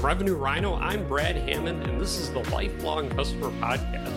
From 0.00 0.06
Revenue 0.06 0.34
Rhino, 0.34 0.76
I'm 0.76 1.06
Brad 1.06 1.36
Hammond, 1.36 1.82
and 1.82 2.00
this 2.00 2.16
is 2.16 2.30
the 2.30 2.38
Lifelong 2.50 3.10
Customer 3.10 3.50
Podcast. 3.60 4.10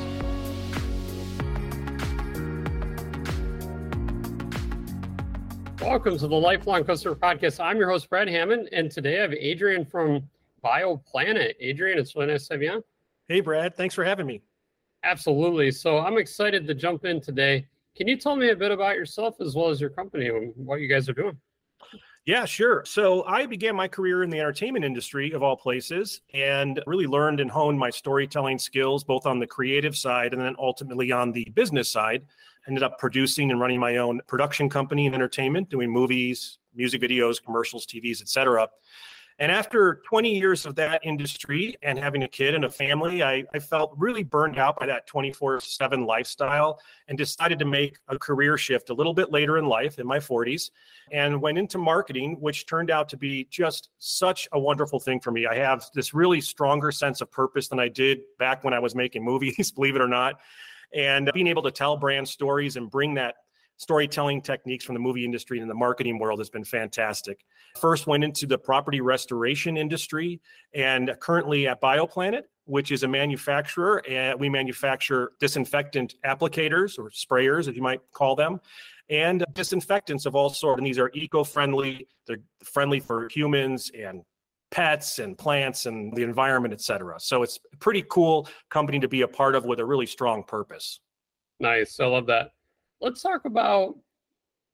Welcome 5.81 6.17
to 6.19 6.28
the 6.29 6.35
Lifelong 6.35 6.85
Customer 6.85 7.15
Podcast. 7.15 7.60
I'm 7.60 7.76
your 7.76 7.90
host, 7.90 8.10
Brad 8.10 8.29
Hammond, 8.29 8.69
and 8.72 8.90
today 8.90 9.17
I 9.17 9.24
have 9.24 9.33
Adrian 9.33 9.83
from 9.83 10.24
ByoPlanet. 10.63 11.56
Adrian, 11.60 12.00
it's 12.00 12.15
really 12.15 12.28
nice 12.28 12.47
to 12.47 12.54
have 12.54 12.63
you 12.63 12.72
on. 12.72 12.84
Hey, 13.28 13.42
Brad. 13.42 13.76
Thanks 13.76 13.94
for 13.94 14.06
having 14.06 14.26
me. 14.26 14.42
Absolutely. 15.04 15.70
So 15.70 15.97
I'm 15.97 16.18
excited 16.18 16.66
to 16.66 16.73
jump 16.73 17.04
in 17.04 17.20
today. 17.20 17.68
Can 17.98 18.08
you 18.08 18.16
tell 18.16 18.38
me 18.38 18.52
a 18.52 18.55
bit 18.55 18.72
about 18.72 18.95
yourself 18.95 19.36
as 19.41 19.54
well 19.54 19.68
as 19.68 19.81
your 19.81 19.90
company 19.90 20.30
and 20.30 20.54
what 20.55 20.80
you 20.80 20.88
guys 20.88 21.09
are 21.09 21.13
doing? 21.13 21.38
Yeah, 22.26 22.45
sure. 22.45 22.84
So 22.85 23.25
I 23.25 23.45
began 23.45 23.75
my 23.75 23.89
career 23.89 24.23
in 24.23 24.29
the 24.29 24.39
entertainment 24.39 24.85
industry 24.85 25.34
of 25.34 25.43
all 25.43 25.57
places 25.57 26.21
and 26.34 26.81
really 26.88 27.05
learned 27.05 27.41
and 27.41 27.52
honed 27.52 27.77
my 27.77 27.89
storytelling 27.89 28.59
skills 28.59 29.03
both 29.03 29.25
on 29.25 29.39
the 29.39 29.48
creative 29.48 29.95
side 29.98 30.31
and 30.31 30.41
then 30.41 30.55
ultimately 30.57 31.12
on 31.12 31.34
the 31.34 31.45
business 31.53 31.89
side. 31.89 32.25
Ended 32.65 32.81
up 32.81 32.98
producing 32.98 33.51
and 33.51 33.59
running 33.59 33.77
my 33.77 33.98
own 33.98 34.21
production 34.25 34.70
company 34.70 35.05
in 35.05 35.13
entertainment, 35.13 35.70
doing 35.70 35.91
movies, 35.91 36.59
music 36.73 37.01
videos, 37.01 37.43
commercials, 37.43 37.85
TVs, 37.85 38.21
etc. 38.21 38.70
And 39.43 39.52
after 39.52 40.02
20 40.07 40.33
years 40.33 40.65
of 40.65 40.75
that 40.75 41.02
industry 41.03 41.75
and 41.84 41.99
having 41.99 42.23
a 42.23 42.29
kid 42.29 42.55
and 42.55 42.63
a 42.63 42.70
family, 42.70 43.23
I, 43.23 43.43
I 43.53 43.59
felt 43.59 43.93
really 43.97 44.23
burned 44.23 44.57
out 44.57 44.79
by 44.79 44.85
that 44.85 45.05
24 45.05 45.59
7 45.59 46.05
lifestyle 46.05 46.79
and 47.09 47.17
decided 47.17 47.59
to 47.59 47.65
make 47.65 47.98
a 48.07 48.17
career 48.17 48.57
shift 48.57 48.89
a 48.89 48.93
little 48.93 49.13
bit 49.13 49.34
later 49.34 49.57
in 49.57 49.65
life, 49.65 49.99
in 49.99 50.07
my 50.07 50.17
40s, 50.17 50.71
and 51.11 51.41
went 51.41 51.57
into 51.57 51.77
marketing, 51.77 52.37
which 52.39 52.67
turned 52.67 52.89
out 52.89 53.09
to 53.09 53.17
be 53.17 53.45
just 53.51 53.89
such 53.99 54.48
a 54.53 54.59
wonderful 54.59 54.98
thing 54.98 55.20
for 55.20 55.31
me. 55.31 55.46
I 55.46 55.55
have 55.55 55.87
this 55.93 56.13
really 56.13 56.40
stronger 56.40 56.90
sense 56.90 57.20
of 57.20 57.29
purpose 57.29 57.68
than 57.68 57.81
I 57.81 57.90
did 57.90 58.21
back 58.40 58.63
when 58.63 58.73
I 58.73 58.79
was 58.79 58.96
making 58.96 59.25
movies, 59.25 59.71
believe 59.75 59.98
it 59.98 60.01
or 60.01 60.07
not. 60.07 60.40
And 60.96 61.29
being 61.34 61.48
able 61.48 61.63
to 61.63 61.71
tell 61.71 61.98
brand 61.98 62.29
stories 62.29 62.77
and 62.77 62.90
bring 62.90 63.15
that 63.15 63.35
storytelling 63.77 64.42
techniques 64.42 64.86
from 64.86 64.94
the 64.94 65.00
movie 65.00 65.26
industry 65.26 65.60
and 65.60 65.70
the 65.70 65.76
marketing 65.76 66.20
world 66.20 66.40
has 66.40 66.50
been 66.50 66.64
fantastic. 66.64 67.46
First 67.80 68.08
went 68.08 68.24
into 68.24 68.46
the 68.46 68.58
property 68.58 69.02
restoration 69.02 69.78
industry 69.78 70.40
and 70.74 71.16
currently 71.20 71.68
at 71.68 71.82
ByoPlanet, 71.82 72.44
which 72.66 72.92
is 72.92 73.04
a 73.04 73.08
manufacturer 73.08 74.04
and 74.08 74.40
we 74.40 74.48
manufacture 74.48 75.32
disinfectant 75.40 76.16
applicators 76.26 76.98
or 76.98 77.10
sprayers 77.10 77.68
as 77.68 77.76
you 77.76 77.82
might 77.82 78.02
call 78.14 78.36
them 78.36 78.62
and 79.10 79.44
disinfectants 79.54 80.26
of 80.26 80.36
all 80.36 80.50
sorts 80.50 80.78
and 80.78 80.88
these 80.88 81.00
are 81.00 81.12
eco-friendly, 81.14 82.08
they're 82.26 82.38
friendly 82.64 83.00
for 83.00 83.28
humans 83.30 83.92
and 83.98 84.22
pets 84.72 85.20
and 85.20 85.38
plants 85.38 85.88
and 85.88 86.16
the 86.16 86.24
environment, 86.24 86.74
et 86.74 86.82
cetera. 86.82 87.20
So 87.20 87.44
it's 87.44 87.60
a 87.74 87.78
pretty 87.78 88.04
cool 88.10 88.48
company 88.70 89.00
to 89.00 89.08
be 89.08 89.22
a 89.22 89.28
part 89.28 89.56
of 89.56 89.66
with 89.66 89.80
a 89.80 89.86
really 89.86 90.08
strong 90.08 90.44
purpose. 90.44 91.00
Nice. 91.60 92.00
I 92.00 92.06
love 92.06 92.28
that 92.28 92.52
let's 93.04 93.22
talk 93.22 93.46
about 93.46 93.96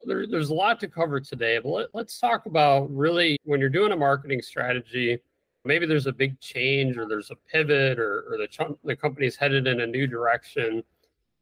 there, 0.03 0.27
there's 0.27 0.49
a 0.49 0.53
lot 0.53 0.79
to 0.79 0.87
cover 0.87 1.19
today, 1.19 1.59
but 1.59 1.89
let, 1.93 2.05
us 2.05 2.19
talk 2.19 2.45
about 2.45 2.89
really 2.95 3.37
when 3.43 3.59
you're 3.59 3.69
doing 3.69 3.91
a 3.91 3.97
marketing 3.97 4.41
strategy, 4.41 5.17
maybe 5.65 5.85
there's 5.85 6.07
a 6.07 6.13
big 6.13 6.39
change 6.39 6.95
or 6.95 7.07
there's 7.07 7.31
a 7.31 7.35
pivot 7.51 7.99
or, 7.99 8.25
or 8.29 8.37
the, 8.37 8.47
ch- 8.47 8.77
the 8.85 8.95
company's 8.95 9.35
headed 9.35 9.67
in 9.67 9.81
a 9.81 9.87
new 9.87 10.07
direction. 10.07 10.83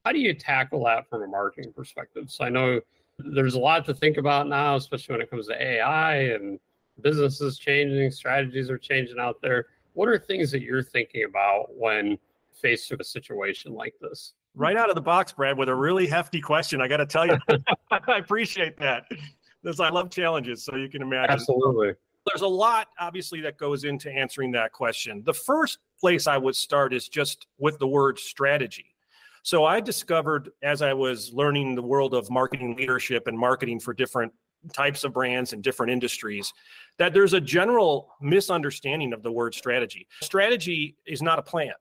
How 0.05 0.11
do 0.11 0.19
you 0.19 0.33
tackle 0.33 0.85
that 0.85 1.07
from 1.09 1.21
a 1.21 1.27
marketing 1.27 1.73
perspective? 1.73 2.31
So 2.31 2.45
I 2.45 2.49
know 2.49 2.79
there's 3.19 3.55
a 3.55 3.59
lot 3.59 3.85
to 3.85 3.93
think 3.93 4.17
about 4.17 4.47
now, 4.47 4.75
especially 4.75 5.13
when 5.13 5.21
it 5.21 5.29
comes 5.29 5.47
to 5.47 5.61
AI 5.61 6.15
and 6.15 6.59
businesses 7.01 7.59
changing, 7.59 8.09
strategies 8.11 8.71
are 8.71 8.77
changing 8.77 9.19
out 9.19 9.39
there. 9.41 9.65
What 9.93 10.07
are 10.07 10.17
things 10.17 10.51
that 10.51 10.61
you're 10.61 10.83
thinking 10.83 11.25
about 11.25 11.75
when 11.75 12.17
faced 12.53 12.89
with 12.89 13.01
a 13.01 13.03
situation 13.03 13.73
like 13.73 13.93
this? 14.01 14.33
Right 14.57 14.75
out 14.75 14.89
of 14.89 14.95
the 14.95 15.01
box, 15.01 15.31
Brad, 15.31 15.57
with 15.57 15.69
a 15.69 15.75
really 15.75 16.07
hefty 16.07 16.41
question. 16.41 16.81
I 16.81 16.87
got 16.87 16.97
to 16.97 17.05
tell 17.05 17.25
you, 17.25 17.37
I 17.91 18.17
appreciate 18.17 18.77
that. 18.77 19.05
Because 19.63 19.79
I 19.79 19.89
love 19.89 20.09
challenges, 20.09 20.63
so 20.63 20.75
you 20.75 20.89
can 20.89 21.01
imagine. 21.01 21.31
Absolutely. 21.31 21.93
There's 22.25 22.41
a 22.41 22.47
lot, 22.47 22.87
obviously, 22.99 23.41
that 23.41 23.57
goes 23.57 23.85
into 23.85 24.11
answering 24.11 24.51
that 24.51 24.73
question. 24.73 25.23
The 25.25 25.33
first 25.33 25.79
place 25.99 26.27
I 26.27 26.37
would 26.37 26.55
start 26.55 26.93
is 26.93 27.07
just 27.07 27.47
with 27.57 27.79
the 27.79 27.87
word 27.87 28.19
strategy. 28.19 28.93
So 29.43 29.63
I 29.63 29.79
discovered 29.79 30.49
as 30.61 30.81
I 30.81 30.93
was 30.93 31.31
learning 31.33 31.75
the 31.75 31.81
world 31.81 32.13
of 32.13 32.29
marketing 32.29 32.75
leadership 32.75 33.27
and 33.27 33.37
marketing 33.37 33.79
for 33.79 33.93
different 33.93 34.33
types 34.73 35.03
of 35.03 35.13
brands 35.13 35.53
and 35.53 35.63
different 35.63 35.91
industries 35.91 36.51
that 36.97 37.13
there's 37.13 37.33
a 37.33 37.39
general 37.39 38.09
misunderstanding 38.19 39.13
of 39.13 39.23
the 39.23 39.31
word 39.31 39.55
strategy. 39.55 40.05
Strategy 40.21 40.97
is 41.05 41.21
not 41.21 41.39
a 41.39 41.41
plan. 41.41 41.73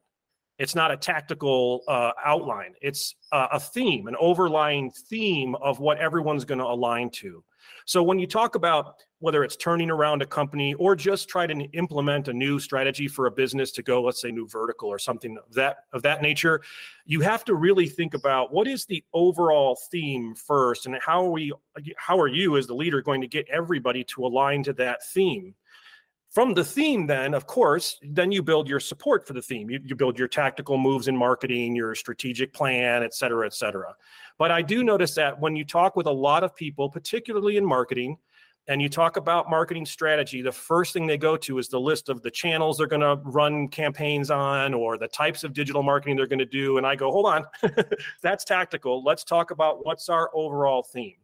It's 0.58 0.74
not 0.74 0.90
a 0.90 0.96
tactical 0.96 1.82
uh, 1.86 2.12
outline. 2.24 2.74
It's 2.80 3.14
uh, 3.32 3.48
a 3.52 3.60
theme, 3.60 4.06
an 4.06 4.16
overlying 4.18 4.90
theme 4.90 5.54
of 5.56 5.80
what 5.80 5.98
everyone's 5.98 6.44
going 6.44 6.60
to 6.60 6.64
align 6.64 7.10
to. 7.10 7.44
So 7.84 8.02
when 8.02 8.18
you 8.18 8.26
talk 8.26 8.54
about 8.54 9.02
whether 9.18 9.42
it's 9.42 9.56
turning 9.56 9.90
around 9.90 10.22
a 10.22 10.26
company 10.26 10.74
or 10.74 10.94
just 10.94 11.28
try 11.28 11.46
to 11.46 11.54
implement 11.72 12.28
a 12.28 12.32
new 12.32 12.58
strategy 12.58 13.08
for 13.08 13.26
a 13.26 13.30
business 13.30 13.72
to 13.72 13.82
go, 13.82 14.02
let's 14.02 14.20
say, 14.20 14.30
new 14.30 14.46
vertical 14.48 14.88
or 14.88 14.98
something 14.98 15.38
of 15.38 15.52
that 15.54 15.78
of 15.92 16.02
that 16.02 16.22
nature, 16.22 16.60
you 17.06 17.20
have 17.20 17.44
to 17.44 17.54
really 17.54 17.88
think 17.88 18.14
about 18.14 18.52
what 18.52 18.66
is 18.66 18.84
the 18.86 19.02
overall 19.14 19.78
theme 19.90 20.34
first, 20.34 20.86
and 20.86 20.96
how 21.00 21.24
are 21.24 21.30
we, 21.30 21.52
how 21.96 22.18
are 22.18 22.28
you 22.28 22.56
as 22.56 22.66
the 22.66 22.74
leader 22.74 23.00
going 23.02 23.20
to 23.20 23.28
get 23.28 23.46
everybody 23.48 24.04
to 24.04 24.26
align 24.26 24.62
to 24.64 24.72
that 24.74 25.04
theme? 25.06 25.54
From 26.36 26.52
the 26.52 26.62
theme 26.62 27.06
then 27.06 27.32
of 27.32 27.46
course 27.46 27.98
then 28.02 28.30
you 28.30 28.42
build 28.42 28.68
your 28.68 28.78
support 28.78 29.26
for 29.26 29.32
the 29.32 29.40
theme. 29.40 29.70
You, 29.70 29.80
you, 29.82 29.96
build 29.96 30.18
your 30.18 30.28
tactical 30.28 30.76
moves 30.76 31.08
in 31.08 31.16
marketing 31.16 31.74
your 31.74 31.94
strategic 31.94 32.52
plan 32.52 33.02
et 33.02 33.14
cetera 33.14 33.46
et 33.46 33.54
cetera. 33.54 33.94
But 34.36 34.50
i 34.50 34.60
do 34.60 34.84
notice 34.84 35.14
that 35.14 35.40
when 35.40 35.56
you 35.56 35.64
talk 35.64 35.96
with 35.96 36.06
a 36.06 36.12
lot 36.12 36.44
of 36.44 36.54
people 36.54 36.90
particularly 36.90 37.56
in 37.56 37.64
marketing 37.64 38.18
and 38.68 38.82
you 38.82 38.90
talk 38.90 39.16
about 39.16 39.48
marketing 39.48 39.86
strategy 39.86 40.42
the 40.42 40.52
first 40.52 40.92
thing 40.92 41.06
they 41.06 41.16
go 41.16 41.38
to 41.38 41.56
is 41.56 41.68
the 41.68 41.80
list 41.80 42.10
of 42.10 42.20
the 42.20 42.30
channels 42.30 42.76
they're 42.76 42.86
going 42.86 43.00
to 43.00 43.18
run 43.24 43.66
campaigns 43.68 44.30
on 44.30 44.74
or 44.74 44.98
the 44.98 45.08
types 45.08 45.42
of 45.42 45.54
digital 45.54 45.82
marketing 45.82 46.16
they're 46.16 46.26
going 46.26 46.38
to 46.38 46.44
do 46.44 46.76
and 46.76 46.86
i 46.86 46.94
go 46.94 47.10
hold 47.10 47.24
on. 47.24 47.46
That's 48.22 48.44
tactical. 48.44 49.02
Let's 49.02 49.24
talk 49.24 49.52
about 49.52 49.86
what's 49.86 50.10
our 50.10 50.30
overall 50.34 50.82
theme 50.82 51.16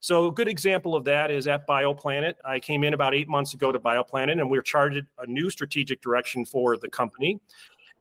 so 0.00 0.26
a 0.26 0.32
good 0.32 0.48
example 0.48 0.94
of 0.94 1.04
that 1.04 1.30
is 1.30 1.46
at 1.46 1.66
ByoPlanet. 1.66 2.34
I 2.44 2.60
came 2.60 2.84
in 2.84 2.94
about 2.94 3.14
eight 3.14 3.28
months 3.28 3.54
ago 3.54 3.72
to 3.72 3.78
ByoPlanet, 3.78 4.40
and 4.40 4.50
we 4.50 4.58
are 4.58 4.62
charted 4.62 5.06
a 5.18 5.26
new 5.26 5.50
strategic 5.50 6.02
direction 6.02 6.44
for 6.44 6.76
the 6.76 6.88
company. 6.88 7.40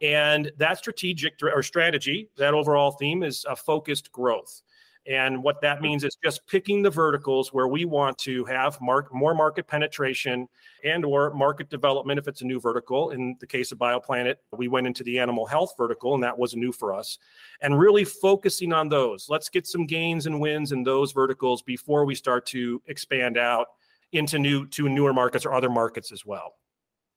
And 0.02 0.52
that 0.58 0.78
strategic 0.78 1.36
or 1.42 1.64
strategy, 1.64 2.30
that 2.38 2.54
overall 2.54 2.92
theme 2.92 3.24
is 3.24 3.46
a 3.50 3.56
focused 3.56 4.12
growth. 4.12 4.62
And 5.08 5.44
what 5.44 5.62
that 5.62 5.82
means 5.82 6.04
is 6.04 6.18
just 6.24 6.48
picking 6.48 6.82
the 6.82 6.90
verticals 6.90 7.54
where 7.54 7.68
we 7.68 7.86
want 7.86 8.18
to 8.20 8.44
have 8.46 8.80
mark, 8.82 9.14
more 9.14 9.36
market 9.36 9.68
penetration 9.68 10.48
and 10.84 11.06
or 11.06 11.32
market 11.34 11.70
development 11.70 12.18
if 12.18 12.28
it's 12.28 12.42
a 12.42 12.46
new 12.46 12.60
vertical. 12.60 13.12
In 13.12 13.36
the 13.40 13.46
case 13.46 13.72
of 13.72 13.78
ByoPlanet, 13.78 14.36
we 14.58 14.68
went 14.68 14.88
into 14.88 15.04
the 15.04 15.20
animal 15.20 15.46
health 15.46 15.76
vertical 15.78 16.16
and 16.16 16.24
that 16.24 16.38
was 16.38 16.56
new 16.56 16.72
for 16.72 16.92
us. 16.92 17.20
And 17.62 17.78
really 17.78 18.04
focusing 18.04 18.74
on 18.74 18.90
those. 18.90 19.28
Let's 19.30 19.50
get 19.50 19.68
some 19.68 19.86
gains 19.86 20.26
and 20.26 20.40
wins 20.40 20.72
in 20.72 20.84
those 20.84 21.12
verticals 21.12 21.62
before 21.62 22.06
we 22.06 22.16
start 22.16 22.48
to 22.48 22.82
expand 22.88 23.38
out 23.38 23.68
into 24.12 24.40
new 24.40 24.66
to 24.68 24.90
newer 24.90 25.14
markets 25.14 25.46
or 25.46 25.54
other 25.54 25.70
markets 25.70 26.12
as 26.12 26.26
well. 26.26 26.56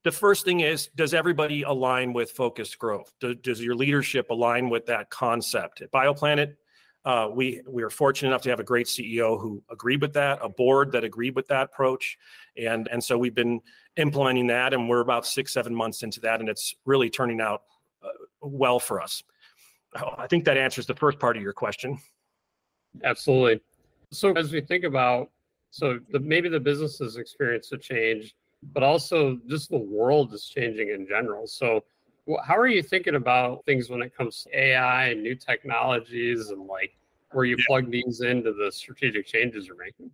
The 0.04 0.12
first 0.12 0.44
thing 0.44 0.60
is 0.60 0.88
does 0.94 1.14
everybody 1.14 1.62
align 1.62 2.12
with 2.12 2.32
focused 2.32 2.78
growth? 2.78 3.12
Does, 3.18 3.36
does 3.42 3.60
your 3.62 3.74
leadership 3.74 4.28
align 4.30 4.68
with 4.68 4.84
that 4.86 5.08
concept? 5.08 5.80
At 5.80 5.90
ByoPlanet, 5.90 6.54
uh, 7.04 7.28
we 7.32 7.62
we 7.66 7.82
are 7.82 7.90
fortunate 7.90 8.28
enough 8.28 8.42
to 8.42 8.50
have 8.50 8.60
a 8.60 8.64
great 8.64 8.86
CEO 8.86 9.40
who 9.40 9.62
agreed 9.70 10.00
with 10.00 10.12
that, 10.14 10.38
a 10.42 10.48
board 10.48 10.92
that 10.92 11.04
agreed 11.04 11.34
with 11.34 11.46
that 11.48 11.64
approach, 11.64 12.18
and 12.56 12.88
and 12.90 13.02
so 13.02 13.16
we've 13.16 13.34
been 13.34 13.60
implementing 13.96 14.46
that, 14.48 14.74
and 14.74 14.88
we're 14.88 15.00
about 15.00 15.26
six 15.26 15.52
seven 15.52 15.74
months 15.74 16.02
into 16.02 16.20
that, 16.20 16.40
and 16.40 16.48
it's 16.48 16.74
really 16.84 17.08
turning 17.08 17.40
out 17.40 17.62
uh, 18.02 18.08
well 18.40 18.78
for 18.78 19.00
us. 19.00 19.22
I 19.94 20.26
think 20.26 20.44
that 20.44 20.58
answers 20.58 20.86
the 20.86 20.94
first 20.94 21.18
part 21.18 21.36
of 21.36 21.42
your 21.42 21.54
question. 21.54 21.98
Absolutely. 23.04 23.60
So 24.10 24.32
as 24.32 24.52
we 24.52 24.60
think 24.60 24.84
about 24.84 25.30
so 25.70 25.98
the, 26.10 26.20
maybe 26.20 26.48
the 26.48 26.60
business 26.60 26.98
has 26.98 27.16
experienced 27.16 27.72
a 27.72 27.78
change, 27.78 28.34
but 28.72 28.82
also 28.82 29.38
just 29.48 29.70
the 29.70 29.78
world 29.78 30.32
is 30.32 30.46
changing 30.46 30.90
in 30.90 31.06
general. 31.06 31.46
So 31.46 31.84
how 32.44 32.56
are 32.56 32.68
you 32.68 32.82
thinking 32.82 33.14
about 33.14 33.64
things 33.64 33.90
when 33.90 34.02
it 34.02 34.16
comes 34.16 34.42
to 34.44 34.58
AI 34.58 35.08
and 35.08 35.22
new 35.22 35.34
technologies 35.34 36.50
and 36.50 36.66
like 36.66 36.96
where 37.32 37.44
you 37.44 37.56
yeah. 37.58 37.64
plug 37.66 37.90
these 37.90 38.20
into 38.20 38.52
the 38.52 38.70
strategic 38.72 39.26
changes 39.26 39.66
you're 39.66 39.76
making? 39.76 40.10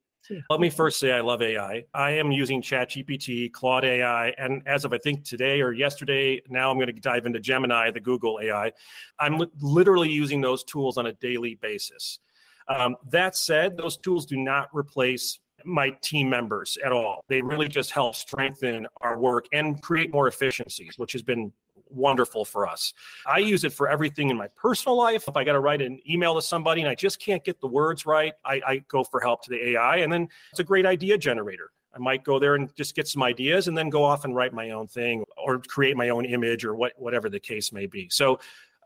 Let 0.48 0.60
me 0.60 0.70
first 0.70 0.98
say 0.98 1.12
I 1.12 1.20
love 1.20 1.42
AI. 1.42 1.84
I 1.92 2.10
am 2.12 2.32
using 2.32 2.62
ChatGPT, 2.62 3.52
Claude 3.52 3.84
AI, 3.84 4.28
and 4.38 4.62
as 4.66 4.86
of 4.86 4.92
I 4.94 4.98
think 4.98 5.24
today 5.24 5.60
or 5.60 5.72
yesterday, 5.72 6.40
now 6.48 6.70
I'm 6.70 6.78
going 6.78 6.86
to 6.86 6.92
dive 6.94 7.26
into 7.26 7.40
Gemini, 7.40 7.90
the 7.90 8.00
Google 8.00 8.40
AI. 8.42 8.72
I'm 9.18 9.38
li- 9.38 9.50
literally 9.60 10.08
using 10.08 10.40
those 10.40 10.64
tools 10.64 10.96
on 10.96 11.06
a 11.06 11.12
daily 11.12 11.56
basis. 11.56 12.20
Um, 12.68 12.96
that 13.10 13.36
said, 13.36 13.76
those 13.76 13.98
tools 13.98 14.24
do 14.24 14.36
not 14.36 14.70
replace 14.72 15.38
my 15.66 15.90
team 16.02 16.30
members 16.30 16.78
at 16.84 16.92
all. 16.92 17.22
They 17.28 17.42
really 17.42 17.68
just 17.68 17.90
help 17.90 18.14
strengthen 18.14 18.86
our 19.02 19.18
work 19.18 19.46
and 19.52 19.82
create 19.82 20.12
more 20.12 20.28
efficiencies, 20.28 20.94
which 20.96 21.12
has 21.12 21.22
been 21.22 21.52
wonderful 21.94 22.44
for 22.44 22.66
us. 22.66 22.92
I 23.26 23.38
use 23.38 23.64
it 23.64 23.72
for 23.72 23.88
everything 23.88 24.30
in 24.30 24.36
my 24.36 24.48
personal 24.56 24.96
life. 24.96 25.28
If 25.28 25.36
I 25.36 25.44
got 25.44 25.52
to 25.52 25.60
write 25.60 25.82
an 25.82 26.00
email 26.08 26.34
to 26.34 26.42
somebody 26.42 26.80
and 26.80 26.90
I 26.90 26.94
just 26.94 27.20
can't 27.20 27.44
get 27.44 27.60
the 27.60 27.68
words 27.68 28.06
right, 28.06 28.32
I, 28.44 28.60
I 28.66 28.78
go 28.88 29.04
for 29.04 29.20
help 29.20 29.42
to 29.44 29.50
the 29.50 29.70
AI. 29.70 29.98
And 29.98 30.12
then 30.12 30.28
it's 30.50 30.60
a 30.60 30.64
great 30.64 30.86
idea 30.86 31.18
generator. 31.18 31.70
I 31.94 31.98
might 31.98 32.24
go 32.24 32.38
there 32.38 32.56
and 32.56 32.74
just 32.76 32.96
get 32.96 33.06
some 33.06 33.22
ideas 33.22 33.68
and 33.68 33.78
then 33.78 33.88
go 33.88 34.02
off 34.02 34.24
and 34.24 34.34
write 34.34 34.52
my 34.52 34.70
own 34.70 34.88
thing 34.88 35.24
or 35.36 35.60
create 35.60 35.96
my 35.96 36.08
own 36.08 36.24
image 36.24 36.64
or 36.64 36.74
what, 36.74 36.92
whatever 36.96 37.28
the 37.28 37.38
case 37.38 37.72
may 37.72 37.86
be. 37.86 38.08
So 38.10 38.40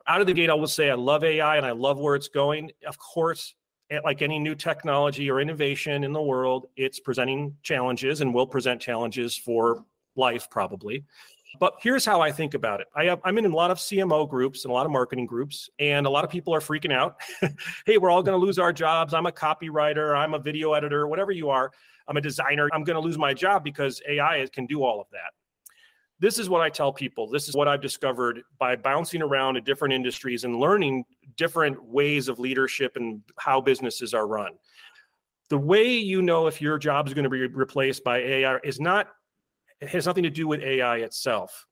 out 0.06 0.20
of 0.20 0.26
the 0.26 0.34
gate, 0.34 0.50
I 0.50 0.54
will 0.54 0.66
say 0.66 0.90
I 0.90 0.94
love 0.94 1.24
AI 1.24 1.56
and 1.56 1.64
I 1.64 1.72
love 1.72 1.98
where 1.98 2.14
it's 2.14 2.28
going. 2.28 2.70
Of 2.86 2.98
course, 2.98 3.54
like 4.04 4.22
any 4.22 4.38
new 4.38 4.54
technology 4.54 5.30
or 5.30 5.40
innovation 5.40 6.04
in 6.04 6.12
the 6.12 6.22
world, 6.22 6.66
it's 6.76 7.00
presenting 7.00 7.56
challenges 7.62 8.20
and 8.20 8.34
will 8.34 8.46
present 8.46 8.80
challenges 8.80 9.36
for 9.36 9.84
life 10.16 10.50
probably. 10.50 11.04
But 11.58 11.74
here's 11.80 12.04
how 12.04 12.20
I 12.20 12.30
think 12.30 12.54
about 12.54 12.80
it. 12.80 12.88
I 12.94 13.04
have, 13.06 13.20
I'm 13.24 13.38
in 13.38 13.46
a 13.46 13.54
lot 13.54 13.70
of 13.70 13.78
CMO 13.78 14.28
groups 14.28 14.64
and 14.64 14.70
a 14.70 14.74
lot 14.74 14.86
of 14.86 14.92
marketing 14.92 15.26
groups, 15.26 15.70
and 15.78 16.06
a 16.06 16.10
lot 16.10 16.24
of 16.24 16.30
people 16.30 16.54
are 16.54 16.60
freaking 16.60 16.92
out. 16.92 17.16
hey, 17.86 17.98
we're 17.98 18.10
all 18.10 18.22
going 18.22 18.38
to 18.38 18.44
lose 18.44 18.58
our 18.58 18.72
jobs. 18.72 19.14
I'm 19.14 19.26
a 19.26 19.32
copywriter, 19.32 20.16
I'm 20.16 20.34
a 20.34 20.38
video 20.38 20.74
editor, 20.74 21.06
whatever 21.06 21.32
you 21.32 21.50
are. 21.50 21.70
I'm 22.06 22.16
a 22.16 22.20
designer. 22.20 22.68
I'm 22.72 22.84
going 22.84 22.94
to 22.94 23.00
lose 23.00 23.18
my 23.18 23.34
job 23.34 23.62
because 23.62 24.00
AI 24.08 24.46
can 24.52 24.66
do 24.66 24.82
all 24.82 25.00
of 25.00 25.06
that. 25.12 25.32
This 26.20 26.38
is 26.38 26.48
what 26.48 26.62
I 26.62 26.68
tell 26.68 26.92
people. 26.92 27.28
This 27.28 27.48
is 27.48 27.54
what 27.54 27.68
I've 27.68 27.80
discovered 27.80 28.42
by 28.58 28.74
bouncing 28.74 29.22
around 29.22 29.56
in 29.56 29.64
different 29.64 29.94
industries 29.94 30.44
and 30.44 30.58
learning 30.58 31.04
different 31.36 31.82
ways 31.84 32.28
of 32.28 32.38
leadership 32.38 32.96
and 32.96 33.22
how 33.38 33.60
businesses 33.60 34.14
are 34.14 34.26
run. 34.26 34.52
The 35.48 35.58
way 35.58 35.96
you 35.96 36.20
know 36.22 36.46
if 36.46 36.60
your 36.60 36.78
job 36.78 37.06
is 37.06 37.14
going 37.14 37.24
to 37.24 37.30
be 37.30 37.46
replaced 37.46 38.02
by 38.04 38.18
AI 38.18 38.58
is 38.64 38.80
not, 38.80 39.08
it 39.80 39.88
has 39.90 40.06
nothing 40.06 40.24
to 40.24 40.30
do 40.30 40.46
with 40.46 40.60
AI 40.60 40.98
itself. 40.98 41.66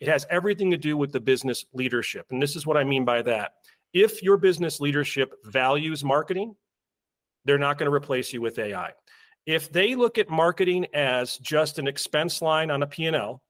It 0.00 0.08
has 0.08 0.26
everything 0.30 0.70
to 0.72 0.76
do 0.76 0.96
with 0.96 1.12
the 1.12 1.20
business 1.20 1.64
leadership. 1.72 2.26
And 2.30 2.42
this 2.42 2.56
is 2.56 2.66
what 2.66 2.76
I 2.76 2.84
mean 2.84 3.04
by 3.04 3.22
that. 3.22 3.52
If 3.92 4.22
your 4.22 4.36
business 4.36 4.80
leadership 4.80 5.34
values 5.44 6.02
marketing, 6.02 6.56
they're 7.44 7.58
not 7.58 7.78
going 7.78 7.90
to 7.90 7.94
replace 7.94 8.32
you 8.32 8.40
with 8.40 8.58
AI 8.58 8.92
if 9.46 9.72
they 9.72 9.94
look 9.94 10.18
at 10.18 10.30
marketing 10.30 10.86
as 10.94 11.38
just 11.38 11.78
an 11.78 11.88
expense 11.88 12.42
line 12.42 12.70
on 12.70 12.82
a 12.82 12.86
P&L, 12.86 13.42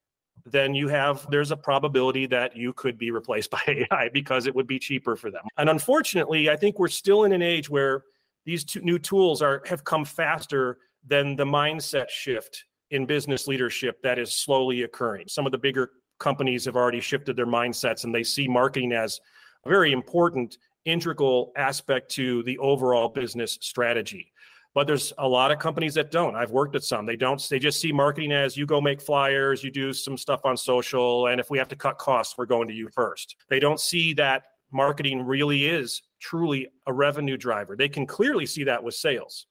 then 0.46 0.74
you 0.74 0.88
have 0.88 1.26
there's 1.30 1.50
a 1.50 1.56
probability 1.56 2.26
that 2.26 2.56
you 2.56 2.72
could 2.72 2.98
be 2.98 3.10
replaced 3.10 3.50
by 3.50 3.60
AI 3.68 4.08
because 4.12 4.46
it 4.46 4.54
would 4.54 4.66
be 4.66 4.78
cheaper 4.78 5.16
for 5.16 5.30
them. 5.30 5.44
And 5.58 5.68
unfortunately, 5.68 6.50
I 6.50 6.56
think 6.56 6.78
we're 6.78 6.88
still 6.88 7.24
in 7.24 7.32
an 7.32 7.42
age 7.42 7.68
where 7.68 8.04
these 8.44 8.64
two 8.64 8.80
new 8.80 8.98
tools 8.98 9.42
are 9.42 9.62
have 9.66 9.84
come 9.84 10.04
faster 10.04 10.78
than 11.06 11.36
the 11.36 11.44
mindset 11.44 12.08
shift 12.08 12.64
in 12.92 13.06
business 13.06 13.48
leadership 13.48 14.00
that 14.02 14.18
is 14.18 14.32
slowly 14.32 14.82
occurring. 14.82 15.26
Some 15.26 15.46
of 15.46 15.52
the 15.52 15.58
bigger 15.58 15.90
companies 16.20 16.66
have 16.66 16.76
already 16.76 17.00
shifted 17.00 17.34
their 17.36 17.46
mindsets 17.46 18.04
and 18.04 18.14
they 18.14 18.22
see 18.22 18.46
marketing 18.46 18.92
as 18.92 19.18
a 19.64 19.68
very 19.68 19.92
important 19.92 20.58
integral 20.84 21.52
aspect 21.56 22.10
to 22.12 22.42
the 22.44 22.58
overall 22.58 23.08
business 23.08 23.58
strategy. 23.62 24.30
But 24.74 24.86
there's 24.86 25.12
a 25.18 25.28
lot 25.28 25.50
of 25.50 25.58
companies 25.58 25.94
that 25.94 26.10
don't. 26.10 26.36
I've 26.36 26.50
worked 26.50 26.76
at 26.76 26.84
some. 26.84 27.06
They 27.06 27.16
don't 27.16 27.42
they 27.48 27.58
just 27.58 27.80
see 27.80 27.92
marketing 27.92 28.32
as 28.32 28.56
you 28.56 28.66
go 28.66 28.80
make 28.80 29.00
flyers 29.00 29.64
you 29.64 29.70
do 29.70 29.92
some 29.92 30.18
stuff 30.18 30.40
on 30.44 30.56
social 30.56 31.28
and 31.28 31.40
if 31.40 31.50
we 31.50 31.58
have 31.58 31.68
to 31.68 31.76
cut 31.76 31.98
costs 31.98 32.36
we're 32.36 32.46
going 32.46 32.68
to 32.68 32.74
you 32.74 32.88
first. 32.90 33.36
They 33.48 33.58
don't 33.58 33.80
see 33.80 34.12
that 34.14 34.44
marketing 34.70 35.22
really 35.22 35.66
is 35.66 36.02
truly 36.20 36.68
a 36.86 36.92
revenue 36.92 37.38
driver. 37.38 37.74
They 37.74 37.88
can 37.88 38.06
clearly 38.06 38.44
see 38.44 38.64
that 38.64 38.82
with 38.82 38.94
sales 38.94 39.46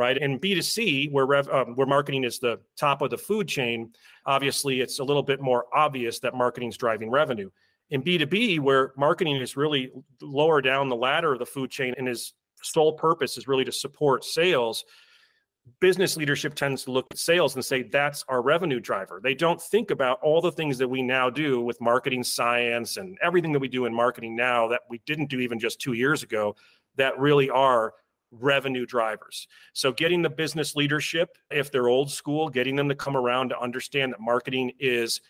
right 0.00 0.16
in 0.16 0.38
b2c 0.38 1.12
where 1.12 1.26
rev, 1.26 1.48
um, 1.50 1.76
where 1.76 1.86
marketing 1.86 2.24
is 2.24 2.38
the 2.38 2.58
top 2.76 3.02
of 3.02 3.10
the 3.10 3.18
food 3.18 3.46
chain 3.46 3.92
obviously 4.24 4.80
it's 4.80 4.98
a 4.98 5.04
little 5.04 5.22
bit 5.22 5.40
more 5.40 5.66
obvious 5.74 6.18
that 6.18 6.34
marketing 6.34 6.70
is 6.70 6.76
driving 6.76 7.10
revenue 7.10 7.50
in 7.90 8.02
b2b 8.02 8.58
where 8.60 8.92
marketing 8.96 9.36
is 9.36 9.56
really 9.56 9.92
lower 10.22 10.62
down 10.62 10.88
the 10.88 10.96
ladder 10.96 11.34
of 11.34 11.38
the 11.38 11.46
food 11.46 11.70
chain 11.70 11.94
and 11.98 12.08
is 12.08 12.32
sole 12.62 12.94
purpose 12.94 13.36
is 13.36 13.46
really 13.46 13.64
to 13.64 13.72
support 13.72 14.24
sales 14.24 14.84
business 15.80 16.16
leadership 16.16 16.54
tends 16.54 16.84
to 16.84 16.90
look 16.90 17.06
at 17.10 17.18
sales 17.18 17.54
and 17.54 17.64
say 17.64 17.82
that's 17.82 18.24
our 18.28 18.42
revenue 18.42 18.80
driver. 18.80 19.20
They 19.22 19.34
don't 19.34 19.60
think 19.60 19.90
about 19.90 20.18
all 20.20 20.40
the 20.40 20.50
things 20.50 20.78
that 20.78 20.88
we 20.88 21.02
now 21.02 21.30
do 21.30 21.60
with 21.60 21.80
marketing 21.80 22.24
science 22.24 22.96
and 22.96 23.16
everything 23.22 23.52
that 23.52 23.60
we 23.60 23.68
do 23.68 23.84
in 23.86 23.94
marketing 23.94 24.34
now 24.34 24.66
that 24.68 24.80
we 24.88 25.00
didn't 25.06 25.30
do 25.30 25.38
even 25.38 25.58
just 25.58 25.80
2 25.80 25.92
years 25.92 26.22
ago 26.22 26.56
that 26.96 27.18
really 27.18 27.50
are 27.50 27.94
revenue 28.30 28.86
drivers. 28.86 29.48
So 29.72 29.92
getting 29.92 30.22
the 30.22 30.30
business 30.30 30.76
leadership 30.76 31.36
if 31.50 31.70
they're 31.70 31.88
old 31.88 32.10
school, 32.10 32.48
getting 32.48 32.76
them 32.76 32.88
to 32.88 32.94
come 32.94 33.16
around 33.16 33.48
to 33.50 33.60
understand 33.60 34.12
that 34.12 34.20
marketing 34.20 34.72
is 34.78 35.20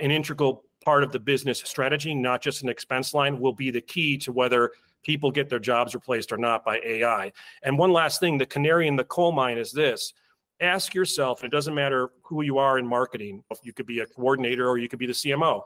an 0.00 0.10
integral 0.10 0.64
part 0.84 1.02
of 1.02 1.12
the 1.12 1.20
business 1.20 1.58
strategy, 1.64 2.14
not 2.14 2.40
just 2.40 2.62
an 2.62 2.68
expense 2.68 3.14
line 3.14 3.38
will 3.38 3.52
be 3.52 3.70
the 3.70 3.80
key 3.80 4.16
to 4.18 4.32
whether 4.32 4.72
people 5.02 5.30
get 5.30 5.48
their 5.48 5.58
jobs 5.58 5.94
replaced 5.94 6.32
or 6.32 6.36
not 6.36 6.64
by 6.64 6.80
AI. 6.84 7.32
And 7.62 7.78
one 7.78 7.92
last 7.92 8.20
thing 8.20 8.38
the 8.38 8.46
canary 8.46 8.88
in 8.88 8.96
the 8.96 9.04
coal 9.04 9.32
mine 9.32 9.58
is 9.58 9.72
this 9.72 10.12
ask 10.60 10.92
yourself, 10.94 11.42
and 11.42 11.52
it 11.52 11.54
doesn't 11.54 11.74
matter 11.74 12.10
who 12.22 12.42
you 12.42 12.58
are 12.58 12.78
in 12.78 12.86
marketing, 12.86 13.44
you 13.62 13.72
could 13.72 13.86
be 13.86 14.00
a 14.00 14.06
coordinator 14.06 14.68
or 14.68 14.78
you 14.78 14.88
could 14.88 14.98
be 14.98 15.06
the 15.06 15.12
CMO. 15.12 15.62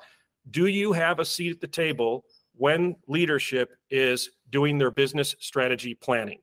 Do 0.51 0.67
you 0.67 0.93
have 0.93 1.19
a 1.19 1.25
seat 1.25 1.53
at 1.53 1.61
the 1.61 1.67
table 1.67 2.25
when 2.57 2.97
leadership 3.07 3.73
is 3.91 4.31
doing 4.51 4.77
their 4.77 4.91
business 4.91 5.35
strategy 5.39 5.95
planning? 5.95 6.41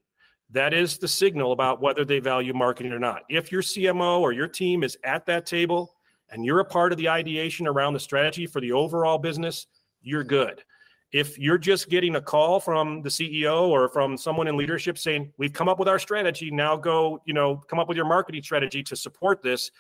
That 0.51 0.74
is 0.74 0.98
the 0.98 1.07
signal 1.07 1.51
about 1.51 1.81
whether 1.81 2.04
they 2.04 2.19
value 2.19 2.54
marketing 2.54 2.92
or 2.92 3.00
not. 3.00 3.24
If 3.30 3.51
your 3.51 3.62
CMO 3.62 4.19
or 4.19 4.31
your 4.31 4.48
team 4.48 4.84
is 4.84 4.98
at 5.04 5.25
that 5.28 5.46
table 5.46 5.94
and 6.30 6.44
you're 6.44 6.60
a 6.60 6.66
part 6.66 6.92
of 6.92 6.98
the 6.98 7.10
ideation 7.10 7.68
around 7.68 7.94
the 7.94 8.00
strategy 8.00 8.48
for 8.48 8.60
the 8.60 8.72
overall 8.72 9.18
business, 9.18 9.68
you're 10.01 10.24
good 10.24 10.63
if 11.12 11.40
you're 11.40 11.57
just 11.57 11.90
getting 11.90 12.16
a 12.16 12.22
call 12.22 12.60
from 12.60 13.01
the 13.01 13.10
CEO 13.10 13.68
or 13.68 13.90
from 13.90 14.16
someone 14.16 14.48
in 14.48 14.56
leadership 14.56 14.98
saying, 14.98 15.34
"We've 15.38 15.54
come 15.54 15.68
up 15.68 15.80
with 15.80 15.88
our 15.88 15.98
strategy, 15.98 16.52
now 16.52 16.75
go, 16.75 17.22
you 17.25 17.34
know, 17.34 17.57
come 17.57 17.80
up 17.80 17.88
with 17.88 17.98
your 17.98 18.06
marketing 18.06 18.44
strategy 18.44 18.84
to 18.84 18.95
support 18.95 19.42
this," 19.42 19.72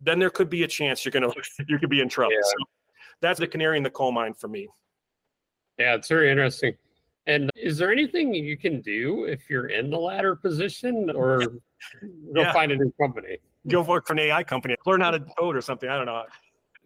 then 0.00 0.18
there 0.18 0.30
could 0.30 0.50
be 0.50 0.64
a 0.64 0.68
chance 0.68 1.04
you're 1.04 1.12
going 1.12 1.30
to 1.32 1.64
you 1.68 1.78
could 1.78 1.90
be 1.90 2.00
in 2.00 2.08
trouble. 2.08 2.32
Yeah. 2.34 2.42
So 2.42 2.64
that's 3.20 3.40
the 3.40 3.46
canary 3.46 3.78
in 3.78 3.82
the 3.82 3.90
coal 3.90 4.12
mine 4.12 4.34
for 4.34 4.48
me. 4.48 4.68
Yeah, 5.78 5.94
it's 5.94 6.08
very 6.08 6.30
interesting. 6.30 6.76
And 7.26 7.50
is 7.56 7.76
there 7.76 7.90
anything 7.90 8.32
you 8.32 8.56
can 8.56 8.80
do 8.80 9.24
if 9.24 9.50
you're 9.50 9.66
in 9.66 9.90
the 9.90 9.98
latter 9.98 10.36
position 10.36 11.10
or 11.10 11.38
go 12.34 12.42
yeah. 12.42 12.52
find 12.52 12.72
a 12.72 12.76
new 12.76 12.92
company? 13.00 13.38
Go 13.68 13.82
work 13.82 14.06
for 14.06 14.12
an 14.12 14.20
AI 14.20 14.44
company, 14.44 14.76
learn 14.86 15.00
how 15.00 15.10
to 15.10 15.20
code 15.38 15.56
or 15.56 15.60
something. 15.60 15.88
I 15.88 15.96
don't 15.96 16.06
know 16.06 16.22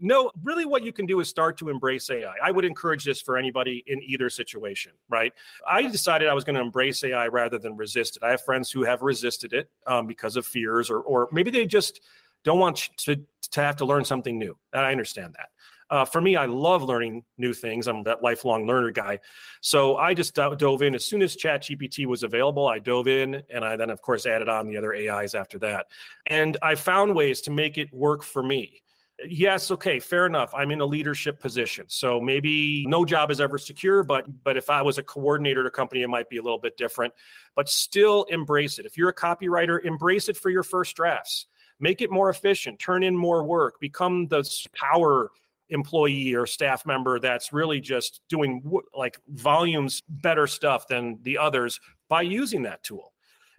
no, 0.00 0.30
really 0.42 0.64
what 0.64 0.82
you 0.82 0.92
can 0.92 1.06
do 1.06 1.20
is 1.20 1.28
start 1.28 1.58
to 1.58 1.68
embrace 1.68 2.10
AI. 2.10 2.34
I 2.42 2.50
would 2.50 2.64
encourage 2.64 3.04
this 3.04 3.20
for 3.20 3.36
anybody 3.36 3.84
in 3.86 4.02
either 4.02 4.30
situation, 4.30 4.92
right? 5.08 5.32
I 5.68 5.82
decided 5.82 6.28
I 6.28 6.34
was 6.34 6.44
going 6.44 6.56
to 6.56 6.62
embrace 6.62 7.04
AI 7.04 7.26
rather 7.26 7.58
than 7.58 7.76
resist 7.76 8.16
it. 8.16 8.22
I 8.22 8.30
have 8.30 8.42
friends 8.42 8.70
who 8.70 8.82
have 8.82 9.02
resisted 9.02 9.52
it 9.52 9.70
um, 9.86 10.06
because 10.06 10.36
of 10.36 10.46
fears, 10.46 10.90
or, 10.90 11.00
or 11.00 11.28
maybe 11.32 11.50
they 11.50 11.66
just 11.66 12.00
don't 12.44 12.58
want 12.58 12.88
to, 12.98 13.16
to 13.50 13.60
have 13.60 13.76
to 13.76 13.84
learn 13.84 14.04
something 14.04 14.38
new. 14.38 14.56
And 14.72 14.82
I 14.82 14.90
understand 14.90 15.34
that. 15.34 15.50
Uh, 15.90 16.04
for 16.04 16.20
me, 16.20 16.36
I 16.36 16.46
love 16.46 16.82
learning 16.82 17.24
new 17.36 17.52
things. 17.52 17.88
I'm 17.88 18.02
that 18.04 18.22
lifelong 18.22 18.66
learner 18.66 18.92
guy. 18.92 19.18
So 19.60 19.96
I 19.96 20.14
just 20.14 20.34
dove 20.34 20.82
in 20.82 20.94
as 20.94 21.04
soon 21.04 21.20
as 21.20 21.36
ChatGPT 21.36 22.06
was 22.06 22.22
available. 22.22 22.68
I 22.68 22.78
dove 22.78 23.08
in 23.08 23.42
and 23.50 23.64
I 23.64 23.76
then, 23.76 23.90
of 23.90 24.00
course, 24.00 24.24
added 24.24 24.48
on 24.48 24.68
the 24.68 24.76
other 24.76 24.94
AIs 24.94 25.34
after 25.34 25.58
that. 25.60 25.86
And 26.26 26.56
I 26.62 26.76
found 26.76 27.14
ways 27.14 27.40
to 27.42 27.50
make 27.50 27.76
it 27.76 27.92
work 27.92 28.22
for 28.22 28.42
me 28.42 28.82
yes 29.28 29.70
okay 29.70 30.00
fair 30.00 30.26
enough 30.26 30.52
i'm 30.54 30.70
in 30.70 30.80
a 30.80 30.84
leadership 30.84 31.40
position 31.40 31.84
so 31.88 32.20
maybe 32.20 32.86
no 32.86 33.04
job 33.04 33.30
is 33.30 33.40
ever 33.40 33.58
secure 33.58 34.02
but 34.02 34.24
but 34.44 34.56
if 34.56 34.70
i 34.70 34.80
was 34.80 34.98
a 34.98 35.02
coordinator 35.02 35.60
at 35.60 35.66
a 35.66 35.70
company 35.70 36.02
it 36.02 36.08
might 36.08 36.28
be 36.28 36.38
a 36.38 36.42
little 36.42 36.58
bit 36.58 36.76
different 36.76 37.12
but 37.54 37.68
still 37.68 38.24
embrace 38.24 38.78
it 38.78 38.86
if 38.86 38.96
you're 38.96 39.10
a 39.10 39.14
copywriter 39.14 39.84
embrace 39.84 40.28
it 40.28 40.36
for 40.36 40.48
your 40.48 40.62
first 40.62 40.96
drafts 40.96 41.46
make 41.80 42.00
it 42.00 42.10
more 42.10 42.30
efficient 42.30 42.78
turn 42.78 43.02
in 43.02 43.14
more 43.14 43.44
work 43.44 43.78
become 43.80 44.26
the 44.28 44.48
power 44.74 45.30
employee 45.70 46.34
or 46.34 46.46
staff 46.46 46.84
member 46.84 47.18
that's 47.18 47.52
really 47.52 47.80
just 47.80 48.20
doing 48.28 48.62
like 48.94 49.18
volumes 49.28 50.02
better 50.08 50.46
stuff 50.46 50.86
than 50.88 51.18
the 51.22 51.38
others 51.38 51.80
by 52.08 52.22
using 52.22 52.62
that 52.62 52.82
tool 52.82 53.12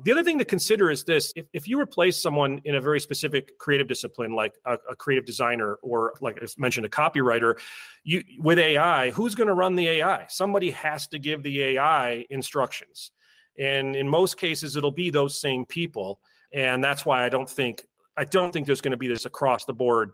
the 0.03 0.11
other 0.11 0.23
thing 0.23 0.39
to 0.39 0.45
consider 0.45 0.89
is 0.89 1.03
this 1.03 1.31
if, 1.35 1.45
if 1.53 1.67
you 1.67 1.79
replace 1.79 2.21
someone 2.21 2.61
in 2.65 2.75
a 2.75 2.81
very 2.81 2.99
specific 2.99 3.57
creative 3.59 3.87
discipline, 3.87 4.33
like 4.33 4.55
a, 4.65 4.77
a 4.89 4.95
creative 4.95 5.25
designer 5.25 5.75
or, 5.83 6.13
like 6.21 6.39
I 6.41 6.47
mentioned, 6.57 6.85
a 6.85 6.89
copywriter, 6.89 7.59
you 8.03 8.23
with 8.39 8.57
AI, 8.57 9.11
who's 9.11 9.35
going 9.35 9.47
to 9.47 9.53
run 9.53 9.75
the 9.75 9.87
AI? 9.87 10.25
Somebody 10.27 10.71
has 10.71 11.07
to 11.07 11.19
give 11.19 11.43
the 11.43 11.61
AI 11.63 12.25
instructions. 12.29 13.11
And 13.59 13.95
in 13.95 14.07
most 14.07 14.37
cases, 14.37 14.75
it'll 14.75 14.91
be 14.91 15.09
those 15.09 15.39
same 15.39 15.65
people. 15.65 16.19
And 16.53 16.83
that's 16.83 17.05
why 17.05 17.23
I 17.23 17.29
don't 17.29 17.49
think 17.49 17.83
I 18.17 18.25
don't 18.25 18.51
think 18.51 18.65
there's 18.65 18.81
going 18.81 18.91
to 18.91 18.97
be 18.97 19.07
this 19.07 19.25
across 19.25 19.65
the 19.65 19.73
board 19.73 20.11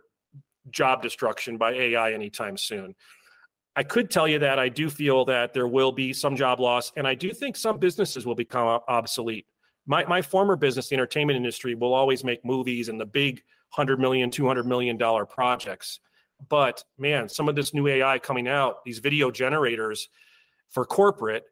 job 0.71 1.01
destruction 1.01 1.57
by 1.57 1.74
AI 1.74 2.13
anytime 2.13 2.57
soon. 2.57 2.95
I 3.75 3.83
could 3.83 4.09
tell 4.09 4.27
you 4.27 4.39
that 4.39 4.57
I 4.57 4.69
do 4.69 4.89
feel 4.89 5.24
that 5.25 5.53
there 5.53 5.67
will 5.67 5.91
be 5.91 6.12
some 6.12 6.36
job 6.36 6.59
loss, 6.59 6.91
and 6.97 7.07
I 7.07 7.13
do 7.13 7.31
think 7.31 7.55
some 7.55 7.77
businesses 7.77 8.25
will 8.25 8.36
become 8.36 8.79
obsolete 8.88 9.45
My, 9.86 10.03
my 10.05 10.21
former 10.21 10.55
business, 10.55 10.89
the 10.89 10.95
entertainment 10.95 11.38
industry, 11.38 11.75
will 11.75 11.93
always 11.93 12.24
make 12.24 12.43
movies 12.43 12.89
and 12.89 13.00
the 13.00 13.05
big 13.05 13.36
100 13.75 14.00
million, 14.00 14.31
200 14.31 14.65
million 14.65 14.97
dollar 14.97 15.25
projects. 15.25 16.00
But 16.50 16.83
man, 16.97 17.29
some 17.29 17.50
of 17.50 17.55
this 17.55 17.74
new 17.74 17.88
AI 17.88 18.19
coming 18.19 18.47
out, 18.47 18.83
these 18.83 19.00
video 19.00 19.31
generators 19.31 20.09
for 20.69 20.86
corporate, 20.86 21.45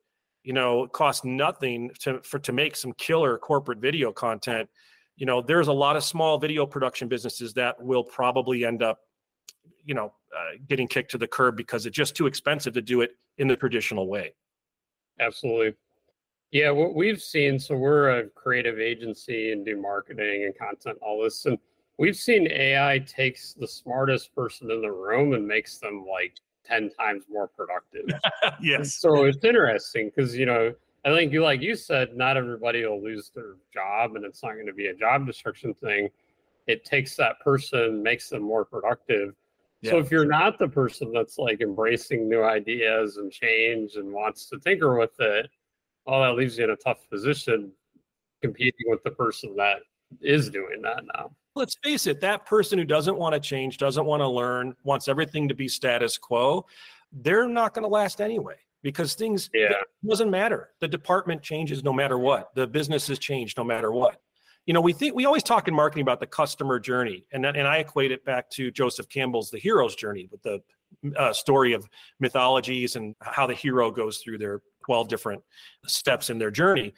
you 0.43 0.53
know, 0.53 0.87
cost 0.87 1.25
nothing 1.25 1.91
to 1.99 2.21
for 2.23 2.39
to 2.39 2.51
make 2.51 2.75
some 2.75 2.93
killer 2.93 3.37
corporate 3.37 3.79
video 3.79 4.11
content. 4.11 4.69
You 5.17 5.25
know, 5.25 5.41
there's 5.41 5.67
a 5.67 5.73
lot 5.73 5.95
of 5.95 6.03
small 6.03 6.37
video 6.37 6.65
production 6.65 7.07
businesses 7.07 7.53
that 7.53 7.81
will 7.81 8.03
probably 8.03 8.65
end 8.65 8.83
up, 8.83 8.99
you 9.83 9.93
know, 9.93 10.13
uh, 10.35 10.57
getting 10.67 10.87
kicked 10.87 11.11
to 11.11 11.17
the 11.17 11.27
curb 11.27 11.55
because 11.55 11.85
it's 11.85 11.95
just 11.95 12.15
too 12.15 12.27
expensive 12.27 12.73
to 12.73 12.81
do 12.81 13.01
it 13.01 13.11
in 13.37 13.47
the 13.47 13.55
traditional 13.55 14.07
way. 14.07 14.33
Absolutely. 15.19 15.73
Yeah, 16.51 16.71
what 16.71 16.95
we've 16.95 17.21
seen, 17.21 17.59
so 17.59 17.75
we're 17.75 18.19
a 18.19 18.29
creative 18.29 18.79
agency 18.79 19.51
and 19.51 19.65
do 19.65 19.81
marketing 19.81 20.45
and 20.45 20.57
content, 20.57 20.97
all 21.01 21.23
this. 21.23 21.45
And 21.45 21.57
we've 21.97 22.15
seen 22.15 22.47
AI 22.51 22.99
takes 22.99 23.53
the 23.53 23.67
smartest 23.67 24.33
person 24.35 24.69
in 24.71 24.81
the 24.81 24.91
room 24.91 25.33
and 25.33 25.47
makes 25.47 25.77
them 25.77 26.05
like 26.09 26.35
10 26.65 26.91
times 26.91 27.25
more 27.29 27.47
productive. 27.47 28.05
yes. 28.61 28.95
So 28.95 29.25
it's 29.25 29.43
interesting 29.43 30.11
because, 30.13 30.35
you 30.35 30.45
know, 30.45 30.73
I 31.05 31.09
think 31.09 31.31
you, 31.31 31.43
like 31.43 31.61
you 31.61 31.75
said, 31.75 32.17
not 32.17 32.35
everybody 32.35 32.83
will 32.85 33.01
lose 33.01 33.31
their 33.33 33.57
job 33.73 34.15
and 34.15 34.25
it's 34.25 34.41
not 34.41 34.53
going 34.53 34.65
to 34.65 34.73
be 34.73 34.87
a 34.87 34.95
job 34.95 35.27
destruction 35.27 35.73
thing. 35.75 36.09
It 36.65 36.83
takes 36.83 37.15
that 37.17 37.39
person, 37.41 38.01
makes 38.01 38.29
them 38.29 38.41
more 38.41 38.65
productive. 38.65 39.35
Yeah. 39.81 39.91
So 39.91 39.97
if 39.99 40.09
you're 40.09 40.25
not 40.25 40.57
the 40.57 40.67
person 40.67 41.11
that's 41.13 41.37
like 41.37 41.61
embracing 41.61 42.27
new 42.27 42.43
ideas 42.43 43.17
and 43.17 43.31
change 43.31 43.97
and 43.97 44.11
wants 44.11 44.47
to 44.47 44.57
tinker 44.57 44.97
with 44.97 45.19
it, 45.19 45.47
well, 46.07 46.21
that 46.21 46.35
leaves 46.35 46.57
you 46.57 46.63
in 46.63 46.71
a 46.71 46.75
tough 46.75 47.07
position 47.09 47.71
competing 48.41 48.85
with 48.87 49.03
the 49.03 49.11
person 49.11 49.55
that 49.57 49.81
is 50.21 50.49
doing 50.49 50.81
that 50.81 51.03
now 51.15 51.31
let's 51.55 51.77
face 51.83 52.05
it, 52.05 52.19
that 52.21 52.45
person 52.45 52.77
who 52.77 52.85
doesn't 52.85 53.17
want 53.17 53.33
to 53.33 53.39
change, 53.39 53.77
doesn't 53.77 54.05
want 54.05 54.21
to 54.21 54.27
learn, 54.27 54.75
wants 54.83 55.07
everything 55.07 55.47
to 55.47 55.55
be 55.55 55.67
status 55.67 56.17
quo, 56.17 56.65
they're 57.11 57.47
not 57.47 57.73
going 57.73 57.83
to 57.83 57.89
last 57.89 58.19
anyway 58.21 58.55
because 58.85 59.15
things 59.15 59.49
yeah. 59.51 59.69
doesn't 60.07 60.29
matter. 60.29 60.69
The 60.79 60.87
department 60.87 61.41
changes 61.41 61.83
no 61.83 61.91
matter 61.91 62.19
what. 62.19 62.53
The 62.53 62.67
businesses 62.67 63.17
change 63.17 63.57
no 63.57 63.63
matter 63.63 63.91
what. 63.91 64.21
You 64.67 64.75
know, 64.75 64.81
we 64.81 64.93
think 64.93 65.15
we 65.15 65.25
always 65.25 65.41
talk 65.41 65.67
in 65.67 65.73
marketing 65.73 66.03
about 66.03 66.19
the 66.19 66.27
customer 66.27 66.79
journey, 66.79 67.25
and 67.33 67.47
and 67.47 67.67
I 67.67 67.77
equate 67.77 68.11
it 68.11 68.23
back 68.25 68.47
to 68.51 68.69
Joseph 68.69 69.09
Campbell's 69.09 69.49
The 69.49 69.57
Hero's 69.57 69.95
Journey 69.95 70.29
with 70.31 70.43
the 70.43 70.61
uh, 71.17 71.33
story 71.33 71.73
of 71.73 71.89
mythologies 72.19 72.95
and 72.95 73.15
how 73.21 73.47
the 73.47 73.55
hero 73.55 73.89
goes 73.89 74.19
through 74.19 74.37
their 74.37 74.61
12 74.85 75.07
different 75.07 75.41
steps 75.87 76.29
in 76.29 76.37
their 76.37 76.51
journey 76.51 76.93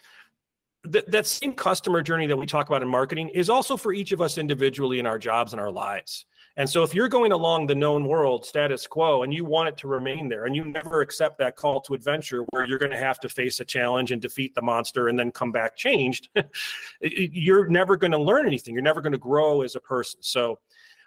that, 0.83 1.09
that 1.11 1.25
same 1.25 1.53
customer 1.53 2.01
journey 2.01 2.27
that 2.27 2.37
we 2.37 2.45
talk 2.45 2.67
about 2.67 2.81
in 2.81 2.87
marketing 2.87 3.29
is 3.29 3.49
also 3.49 3.77
for 3.77 3.93
each 3.93 4.11
of 4.11 4.21
us 4.21 4.37
individually 4.37 4.99
in 4.99 5.05
our 5.05 5.19
jobs 5.19 5.53
and 5.53 5.59
our 5.59 5.71
lives. 5.71 6.25
And 6.57 6.67
so 6.67 6.81
if 6.81 6.95
you're 6.95 7.07
going 7.07 7.31
along 7.31 7.67
the 7.67 7.75
known 7.75 8.07
world 8.07 8.43
status 8.43 8.87
quo 8.87 9.21
and 9.21 9.31
you 9.31 9.45
want 9.45 9.69
it 9.69 9.77
to 9.77 9.87
remain 9.87 10.27
there 10.27 10.45
and 10.45 10.55
you 10.55 10.65
never 10.65 11.01
accept 11.01 11.37
that 11.37 11.55
call 11.55 11.79
to 11.81 11.93
adventure 11.93 12.41
where 12.49 12.65
you're 12.65 12.79
going 12.79 12.91
to 12.91 12.97
have 12.97 13.19
to 13.19 13.29
face 13.29 13.59
a 13.59 13.65
challenge 13.65 14.11
and 14.11 14.19
defeat 14.19 14.55
the 14.55 14.61
monster 14.61 15.07
and 15.07 15.19
then 15.19 15.31
come 15.31 15.51
back 15.51 15.77
changed, 15.77 16.29
you're 17.01 17.67
never 17.67 17.95
going 17.95 18.11
to 18.11 18.17
learn 18.17 18.47
anything. 18.47 18.73
You're 18.73 18.81
never 18.81 19.01
going 19.01 19.11
to 19.11 19.19
grow 19.19 19.61
as 19.61 19.75
a 19.75 19.79
person. 19.79 20.19
So 20.23 20.57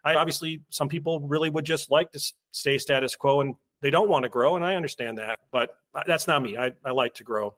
I 0.05 0.15
obviously 0.15 0.63
some 0.71 0.89
people 0.89 1.19
really 1.21 1.51
would 1.51 1.65
just 1.65 1.91
like 1.91 2.13
to 2.13 2.33
stay 2.53 2.79
status 2.79 3.17
quo 3.17 3.41
and 3.41 3.57
they 3.83 3.91
don't 3.91 4.09
want 4.09 4.23
to 4.23 4.29
grow 4.29 4.55
and 4.55 4.65
I 4.65 4.77
understand 4.77 5.19
that, 5.19 5.41
but 5.51 5.75
uh, 5.97 6.05
that's 6.07 6.29
not 6.29 6.43
me. 6.43 6.57
I, 6.57 6.71
I 6.85 6.93
like 6.93 7.15
to 7.15 7.25
grow. 7.25 7.55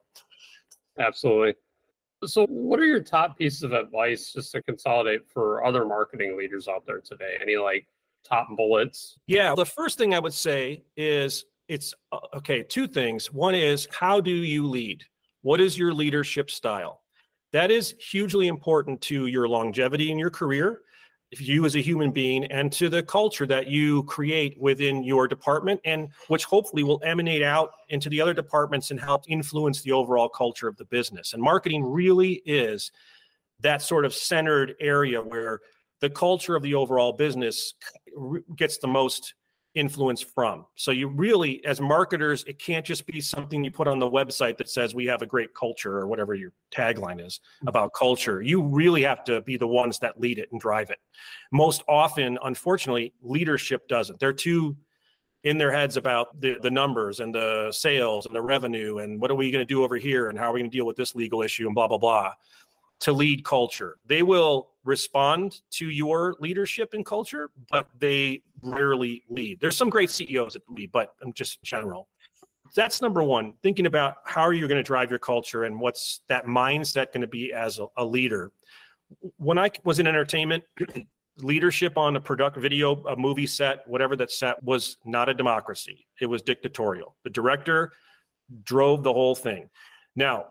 Absolutely. 0.99 1.56
So, 2.25 2.47
what 2.47 2.79
are 2.79 2.87
your 2.87 3.02
top 3.02 3.38
pieces 3.38 3.62
of 3.62 3.73
advice 3.73 4.33
just 4.33 4.52
to 4.52 4.62
consolidate 4.62 5.29
for 5.29 5.64
other 5.64 5.85
marketing 5.85 6.37
leaders 6.37 6.69
out 6.69 6.85
there 6.87 7.00
today? 7.00 7.37
Any 7.41 7.57
like 7.57 7.87
top 8.25 8.49
bullets? 8.57 9.19
Yeah, 9.26 9.55
the 9.55 9.67
first 9.67 9.99
thing 9.99 10.14
I 10.14 10.19
would 10.19 10.35
say 10.35 10.85
is 10.97 11.45
it's 11.69 11.95
uh, 12.12 12.19
okay, 12.37 12.62
two 12.62 12.87
things. 12.87 13.33
One 13.33 13.55
is 13.55 13.88
how 13.91 14.21
do 14.21 14.31
you 14.31 14.67
lead? 14.67 15.05
What 15.43 15.61
is 15.61 15.76
your 15.76 15.93
leadership 15.93 16.50
style? 16.50 17.02
That 17.52 17.71
is 17.71 17.95
hugely 17.99 18.49
important 18.49 19.00
to 19.02 19.26
your 19.26 19.49
longevity 19.49 20.11
in 20.11 20.19
your 20.19 20.31
career 20.31 20.81
you 21.41 21.65
as 21.65 21.77
a 21.77 21.81
human 21.81 22.11
being 22.11 22.45
and 22.47 22.73
to 22.73 22.89
the 22.89 23.03
culture 23.03 23.47
that 23.47 23.67
you 23.67 24.03
create 24.05 24.61
within 24.61 25.03
your 25.03 25.27
department 25.27 25.81
and 25.85 26.09
which 26.29 26.45
hopefully 26.45 26.83
will 26.83 27.01
emanate 27.05 27.43
out 27.43 27.71
into 27.89 28.09
the 28.09 28.21
other 28.21 28.35
departments 28.35 28.91
and 28.91 29.01
help 29.01 29.25
influence 29.29 29.81
the 29.83 29.93
overall 29.93 30.29
culture 30.29 30.69
of 30.69 30.77
the 30.77 30.85
business. 30.85 31.33
And 31.33 31.43
marketing 31.43 31.85
really 31.85 32.43
is 32.45 32.91
that 33.61 33.81
sort 33.83 34.05
of 34.05 34.15
centered 34.15 34.75
area 34.81 35.23
where 35.23 35.61
the 36.01 36.11
culture 36.11 36.57
of 36.57 36.62
the 36.62 36.75
overall 36.75 37.12
business 37.12 37.75
gets 38.57 38.79
the 38.79 38.89
most 38.89 39.35
influence 39.75 40.21
from. 40.21 40.67
So 40.76 40.91
you 40.91 41.09
really, 41.09 41.64
as 41.64 41.81
marketers, 41.81 42.45
it 42.45 42.59
can't 42.59 42.85
just 42.85 43.07
be 43.07 43.21
something 43.21 43.64
you 43.64 43.71
put 43.71 43.88
on 43.88 43.99
the 43.99 44.11
website 44.11 44.59
that 44.59 44.69
says 44.69 44.95
we 44.95 45.07
have 45.07 45.23
a 45.23 45.26
great 45.26 45.55
culture 45.55 45.97
or 45.99 46.07
whatever 46.07 46.35
your 46.35 46.52
tagline 46.75 47.25
is 47.25 47.38
mm-hmm. 47.38 47.69
about 47.69 47.93
culture. 47.95 48.43
You 48.43 48.62
really 48.62 49.02
have 49.02 49.25
to 49.25 49.41
be 49.43 49.57
the 49.57 49.67
ones 49.67 49.99
that 50.00 50.21
lead 50.21 50.38
it 50.38 50.49
and 50.52 50.61
drive 50.61 50.91
it. 50.91 50.99
Most 51.52 51.83
often, 51.88 52.38
unfortunately, 52.45 53.14
leadership 53.23 53.88
doesn't. 53.88 54.21
They're 54.21 54.33
too 54.33 54.76
in 55.45 55.59
their 55.59 55.73
heads 55.73 55.97
about 55.97 56.41
the, 56.41 56.57
the 56.62 56.71
numbers 56.71 57.21
and 57.21 57.35
the 57.35 57.73
sales 57.73 58.26
and 58.26 58.35
the 58.35 58.43
revenue 58.43 58.99
and 58.99 59.21
what 59.21 59.31
are 59.31 59.35
we 59.35 59.50
going 59.50 59.67
to 59.67 59.75
do 59.75 59.83
over 59.83 59.97
here 59.97 60.29
and 60.29 60.38
how 60.38 60.50
are 60.50 60.52
we 60.52 60.61
going 60.61 60.71
to 60.71 60.76
deal 60.76 60.87
with 60.87 60.97
this 60.97 61.17
legal 61.17 61.43
issue 61.43 61.67
and 61.67 61.75
blah 61.75 61.88
blah 61.88 61.99
blah 61.99 62.33
to 63.02 63.12
lead 63.12 63.44
culture. 63.44 63.99
They 64.06 64.23
will 64.23 64.68
respond 64.85 65.61
to 65.73 65.90
your 65.90 66.37
leadership 66.38 66.94
and 66.94 67.04
culture, 67.04 67.50
but 67.71 67.88
they 67.99 68.42
rarely 68.62 69.25
lead. 69.28 69.61
There's 69.61 69.76
some 69.76 69.90
great 69.90 70.11
CEOs 70.11 70.54
that 70.54 70.62
lead, 70.71 70.92
but 70.92 71.14
I'm 71.23 71.32
just 71.32 71.62
general. 71.62 72.09
That's 72.76 73.02
number 73.02 73.23
one. 73.23 73.54
Thinking 73.62 73.87
about 73.87 74.16
how 74.25 74.42
are 74.42 74.52
you 74.52 74.68
going 74.68 74.78
to 74.78 74.85
drive 74.85 75.11
your 75.11 75.18
culture 75.18 75.64
and 75.64 75.78
what's 75.80 76.21
that 76.28 76.47
mindset 76.47 77.12
going 77.12 77.23
to 77.23 77.26
be 77.26 77.52
as 77.52 77.80
a, 77.80 77.87
a 77.97 78.04
leader. 78.04 78.52
When 79.37 79.59
I 79.59 79.71
was 79.85 79.99
in 79.99 80.06
entertainment, 80.06 80.62
leadership 81.38 81.99
on 81.99 82.14
a 82.14 82.21
product 82.21 82.56
video, 82.56 83.04
a 83.06 83.16
movie 83.16 83.49
set, 83.49 83.87
whatever 83.88 84.14
that 84.16 84.30
set 84.30 84.62
was 84.62 84.97
not 85.04 85.28
a 85.28 85.35
democracy. 85.35 86.06
It 86.21 86.26
was 86.26 86.40
dictatorial. 86.40 87.16
The 87.25 87.30
director 87.30 87.92
drove 88.62 89.02
the 89.02 89.12
whole 89.12 89.35
thing. 89.35 89.68
Now, 90.14 90.47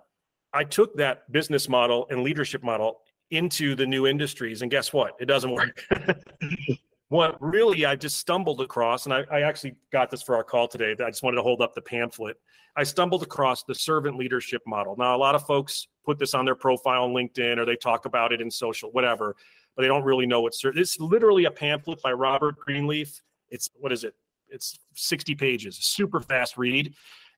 I 0.54 0.64
took 0.64 0.96
that 0.98 1.32
business 1.32 1.70
model 1.70 2.08
and 2.10 2.24
leadership 2.24 2.64
model 2.64 3.02
into 3.32 3.76
the 3.76 3.86
new 3.86 4.08
industries, 4.08 4.62
and 4.62 4.70
guess 4.70 4.92
what? 4.92 5.14
It 5.20 5.26
doesn't 5.26 5.52
work. 5.52 5.84
what 7.10 7.38
really 7.42 7.86
I 7.86 7.96
just 7.96 8.18
stumbled 8.18 8.62
across, 8.62 9.06
and 9.06 9.14
I, 9.14 9.24
I, 9.32 9.42
actually 9.42 9.76
got 9.92 10.10
this 10.10 10.22
for 10.22 10.36
our 10.36 10.44
call 10.44 10.68
today. 10.68 10.92
I 10.92 11.10
just 11.10 11.24
wanted 11.24 11.38
to 11.38 11.42
hold 11.44 11.62
up 11.62 11.74
the 11.74 11.82
pamphlet. 11.82 12.38
I 12.76 12.84
stumbled 12.84 13.24
across 13.24 13.64
the 13.64 13.76
servant 13.76 14.18
leadership 14.18 14.62
model. 14.66 14.96
Now, 14.98 15.16
a 15.16 15.18
lot 15.18 15.36
of 15.36 15.46
folks 15.46 15.88
put 16.06 16.20
this 16.20 16.34
on 16.34 16.46
their 16.46 16.56
profile 16.56 17.04
on 17.04 17.12
LinkedIn 17.12 17.58
or 17.58 17.66
they 17.66 17.76
talk 17.76 18.06
about 18.06 18.32
it 18.32 18.42
in 18.42 18.50
social, 18.50 18.92
whatever, 18.92 19.36
but 19.76 19.82
they 19.82 19.88
don't 19.88 20.04
really 20.04 20.26
know 20.26 20.42
what 20.42 20.54
it's 20.64 21.00
literally 21.00 21.46
a 21.46 21.52
pamphlet 21.52 22.02
by 22.02 22.12
Robert 22.14 22.58
Greenleaf. 22.58 23.22
It's 23.50 23.70
what 23.76 23.92
is 23.92 24.04
it? 24.04 24.16
It's 24.48 24.80
60 24.96 25.36
pages, 25.36 25.78
super 25.78 26.22
fast 26.22 26.58
read. 26.58 26.94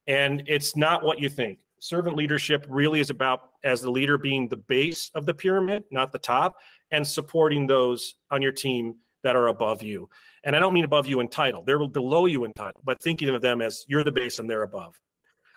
And 0.08 0.44
it's 0.48 0.76
not 0.76 1.04
what 1.04 1.20
you 1.20 1.30
think 1.30 1.60
servant 1.84 2.16
leadership 2.16 2.66
really 2.70 3.02
is 3.02 3.10
about 3.10 3.50
as 3.66 3.82
the 3.82 3.92
leader 3.92 4.18
being 4.18 4.48
the 4.48 4.56
base 4.56 5.12
of 5.16 5.26
the 5.26 5.34
pyramid 5.34 5.84
not 5.92 6.14
the 6.14 6.18
top 6.18 6.56
and 6.92 7.06
supporting 7.06 7.68
those 7.68 8.16
on 8.32 8.42
your 8.42 8.54
team 8.54 8.96
that 9.22 9.36
are 9.36 9.48
above 9.48 9.84
you. 9.84 10.08
And 10.46 10.56
i 10.56 10.60
don't 10.60 10.74
mean 10.74 10.86
above 10.86 11.08
you 11.08 11.20
in 11.20 11.28
title. 11.28 11.62
They're 11.66 11.86
below 11.86 12.26
you 12.26 12.46
in 12.46 12.54
title 12.54 12.80
but 12.86 13.02
thinking 13.02 13.28
of 13.28 13.42
them 13.42 13.62
as 13.62 13.84
you're 13.90 14.06
the 14.06 14.14
base 14.14 14.40
and 14.40 14.50
they're 14.50 14.64
above. 14.64 14.98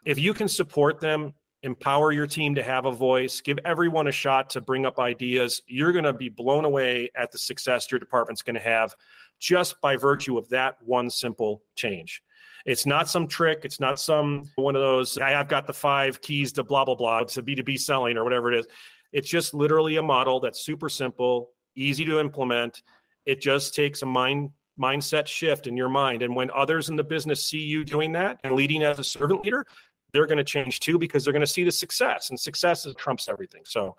If 0.05 0.19
you 0.19 0.35
can 0.35 0.49
support 0.49 1.01
them 1.01 1.33
empower 1.63 2.11
your 2.11 2.27
team 2.27 2.57
to 2.57 2.63
have 2.63 2.87
a 2.87 2.93
voice 2.93 3.41
give 3.41 3.59
everyone 3.65 4.09
a 4.09 4.13
shot 4.13 4.51
to 4.51 4.61
bring 4.61 4.85
up 4.85 4.99
ideas 4.99 5.63
you're 5.69 5.93
going 5.93 6.05
to 6.05 6.13
be 6.13 6.29
blown 6.29 6.65
away 6.65 7.09
at 7.17 7.33
the 7.33 7.39
success 7.39 7.91
your 7.91 7.99
department's 7.99 8.43
going 8.43 8.55
to 8.55 8.61
have 8.61 8.95
just 9.39 9.81
by 9.81 9.97
virtue 9.97 10.37
of 10.37 10.47
that 10.51 10.77
one 10.83 11.09
simple 11.09 11.63
change 11.75 12.21
it's 12.67 12.85
not 12.85 13.09
some 13.09 13.29
trick. 13.29 13.61
It's 13.65 13.79
not 13.79 13.99
some 14.01 14.51
one 14.57 14.75
of 14.75 14.83
those, 14.83 15.17
I've 15.19 15.49
got 15.49 15.67
the 15.67 15.73
five 15.73 16.21
keys 16.21 16.53
to 16.55 16.65
blah, 16.65 16.85
blah, 16.85 16.97
blah, 16.97 17.21
to 17.21 17.43
B2B 17.43 17.79
selling 17.81 18.17
or 18.17 18.25
whatever 18.25 18.53
it 18.53 18.59
is. 18.59 18.67
It's 19.13 19.29
just 19.29 19.55
literally 19.55 19.97
a 19.97 20.03
model 20.03 20.41
that's 20.41 20.61
super 20.61 20.89
simple, 20.89 21.51
easy 21.77 22.05
to 22.05 22.19
implement. 22.19 22.83
It 23.25 23.41
just 23.41 23.75
takes 23.75 24.03
a 24.03 24.07
mind 24.07 24.51
mindset 24.79 25.27
shift 25.27 25.67
in 25.67 25.77
your 25.77 25.89
mind. 25.89 26.23
And 26.23 26.37
when 26.37 26.51
others 26.51 26.91
in 26.91 26.97
the 26.97 27.05
business 27.05 27.43
see 27.43 27.61
you 27.61 27.83
doing 27.83 28.13
that 28.13 28.39
and 28.45 28.55
leading 28.55 28.83
as 28.83 28.99
a 28.99 29.05
servant 29.05 29.43
leader, 29.43 29.65
they're 30.13 30.27
going 30.27 30.37
to 30.37 30.45
change 30.45 30.81
too 30.81 30.99
because 30.99 31.25
they're 31.25 31.33
going 31.33 31.41
to 31.41 31.47
see 31.47 31.65
the 31.65 31.73
success 31.73 32.29
and 32.29 32.39
success 32.39 32.85
is 32.85 32.95
trumps 32.97 33.29
everything. 33.29 33.63
So, 33.65 33.97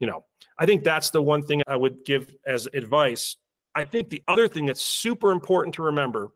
you 0.00 0.06
know, 0.06 0.24
I 0.58 0.66
think 0.66 0.84
that's 0.84 1.10
the 1.10 1.22
one 1.22 1.42
thing 1.42 1.62
I 1.66 1.76
would 1.76 2.04
give 2.04 2.34
as 2.46 2.68
advice. 2.74 3.36
I 3.74 3.84
think 3.84 4.10
the 4.10 4.22
other 4.28 4.48
thing 4.48 4.66
that's 4.66 4.82
super 4.82 5.30
important 5.30 5.74
to 5.76 5.82
remember 5.82 6.30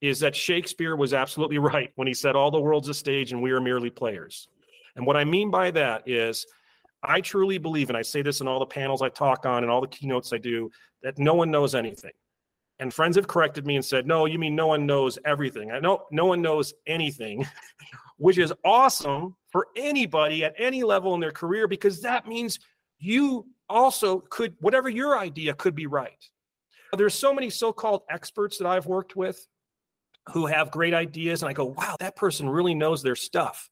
is 0.00 0.20
that 0.20 0.36
Shakespeare 0.36 0.96
was 0.96 1.14
absolutely 1.14 1.58
right 1.72 1.92
when 1.96 2.08
he 2.08 2.14
said, 2.14 2.36
All 2.36 2.50
the 2.50 2.60
world's 2.60 2.88
a 2.88 2.94
stage 2.94 3.32
and 3.32 3.42
we 3.42 3.52
are 3.52 3.60
merely 3.60 3.90
players. 3.90 4.48
And 4.96 5.06
what 5.06 5.16
I 5.16 5.24
mean 5.24 5.50
by 5.50 5.70
that 5.72 6.08
is, 6.08 6.46
I 7.02 7.20
truly 7.20 7.58
believe, 7.58 7.90
and 7.90 7.98
I 7.98 8.02
say 8.02 8.22
this 8.22 8.40
in 8.40 8.48
all 8.48 8.58
the 8.58 8.66
panels 8.66 9.02
I 9.02 9.08
talk 9.08 9.44
on 9.44 9.62
and 9.62 9.70
all 9.70 9.80
the 9.80 9.88
keynotes 9.88 10.32
I 10.32 10.38
do, 10.38 10.70
that 11.02 11.18
no 11.18 11.34
one 11.34 11.50
knows 11.50 11.74
anything. 11.74 12.12
And 12.80 12.92
friends 12.92 13.16
have 13.16 13.28
corrected 13.28 13.66
me 13.66 13.76
and 13.76 13.84
said, 13.84 14.06
no, 14.06 14.26
you 14.26 14.38
mean 14.38 14.56
no 14.56 14.66
one 14.66 14.86
knows 14.86 15.18
everything. 15.24 15.70
I 15.70 15.78
know 15.78 16.06
no 16.10 16.24
one 16.24 16.42
knows 16.42 16.74
anything, 16.86 17.46
which 18.16 18.38
is 18.38 18.52
awesome 18.64 19.36
for 19.50 19.68
anybody 19.76 20.44
at 20.44 20.54
any 20.58 20.82
level 20.82 21.14
in 21.14 21.20
their 21.20 21.30
career 21.30 21.68
because 21.68 22.00
that 22.02 22.26
means 22.26 22.58
you 22.98 23.46
also 23.68 24.20
could, 24.30 24.54
whatever 24.60 24.88
your 24.88 25.18
idea 25.18 25.54
could 25.54 25.74
be 25.74 25.86
right. 25.86 26.24
There's 26.96 27.14
so 27.14 27.34
many 27.34 27.50
so 27.50 27.72
called 27.72 28.02
experts 28.10 28.58
that 28.58 28.66
I've 28.66 28.86
worked 28.86 29.14
with 29.14 29.46
who 30.32 30.46
have 30.46 30.70
great 30.70 30.94
ideas, 30.94 31.42
and 31.42 31.50
I 31.50 31.52
go, 31.52 31.66
wow, 31.66 31.96
that 32.00 32.16
person 32.16 32.48
really 32.48 32.74
knows 32.74 33.02
their 33.02 33.16
stuff. 33.16 33.68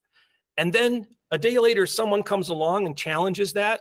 And 0.56 0.72
then 0.72 1.06
a 1.30 1.38
day 1.38 1.58
later, 1.58 1.86
someone 1.86 2.22
comes 2.22 2.50
along 2.50 2.86
and 2.86 2.96
challenges 2.96 3.54
that. 3.54 3.80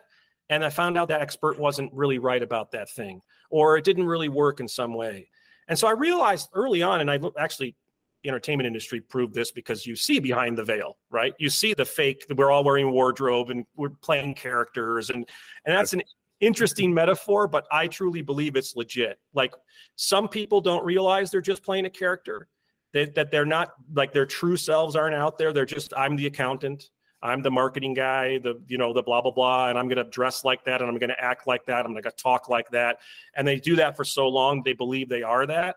And 0.50 0.63
I 0.63 0.70
found 0.70 0.98
out 0.98 1.10
that 1.10 1.22
expert 1.22 1.60
wasn't 1.60 1.94
really 1.94 2.20
right 2.20 2.42
about 2.42 2.72
that 2.72 2.90
thing, 2.90 3.22
or 3.50 3.78
it 3.78 3.84
didn't 3.84 4.06
really 4.06 4.30
work 4.30 4.60
in 4.60 4.68
some 4.68 4.94
way. 4.94 5.30
And 5.68 5.78
so 5.78 5.88
I 5.88 5.92
realized 5.92 6.50
early 6.54 6.82
on, 6.82 7.01
and 7.01 7.12
I 7.12 7.20
actually, 7.38 7.75
the 8.24 8.30
entertainment 8.30 8.68
industry 8.68 9.01
proved 9.01 9.34
this 9.34 9.51
because 9.51 9.86
you 9.86 9.96
see 9.96 10.20
behind 10.20 10.58
the 10.58 10.63
veil, 10.63 10.98
right? 11.10 11.34
You 11.40 11.50
see 11.50 11.74
the 11.74 11.86
fake, 11.86 12.25
we're 12.36 12.51
all 12.51 12.63
wearing 12.63 12.92
wardrobe 12.92 13.50
and 13.50 13.66
we're 13.75 13.90
playing 13.90 14.36
characters. 14.36 15.10
And, 15.10 15.28
and 15.66 15.75
that's 15.75 15.94
an 15.94 16.04
interesting 16.40 16.94
metaphor, 16.94 17.48
but 17.48 17.66
I 17.72 17.88
truly 17.88 18.22
believe 18.22 18.56
it's 18.56 18.75
legit. 18.75 19.18
Like 19.34 19.54
some 19.96 20.28
people 20.28 20.62
don't 20.62 20.86
realize 20.86 21.32
they're 21.32 21.42
just 21.42 21.63
playing 21.63 21.86
a 21.86 21.90
character 21.90 22.48
that, 22.94 23.16
that 23.16 23.32
they're 23.32 23.46
not 23.46 23.74
like 23.94 24.14
their 24.14 24.26
true 24.26 24.58
selves 24.58 24.96
aren't 24.96 25.16
out 25.16 25.38
there. 25.38 25.54
They're 25.54 25.66
just, 25.66 25.94
I'm 25.96 26.16
the 26.16 26.28
accountant. 26.28 26.90
I'm 27.24 27.44
the 27.44 27.52
marketing 27.52 27.94
guy, 27.94 28.40
the, 28.40 28.60
you 28.68 28.80
know, 28.80 28.94
the 28.94 29.04
blah, 29.04 29.22
blah, 29.22 29.32
blah. 29.32 29.70
And 29.70 29.78
I'm 29.78 29.88
going 29.88 30.04
to 30.04 30.10
dress 30.10 30.44
like 30.44 30.66
that. 30.66 30.82
And 30.82 30.90
I'm 30.90 30.98
going 30.98 31.12
to 31.12 31.24
act 31.24 31.46
like 31.46 31.66
that. 31.68 31.86
I'm 31.86 31.92
going 31.92 32.04
to 32.04 32.12
talk 32.12 32.50
like 32.50 32.70
that. 32.72 33.00
And 33.36 33.48
they 33.48 33.58
do 33.58 33.76
that 33.76 33.96
for 33.96 34.04
so 34.04 34.28
long. 34.28 34.64
They 34.64 34.74
believe 34.74 35.08
they 35.08 35.22
are 35.22 35.46
that. 35.46 35.76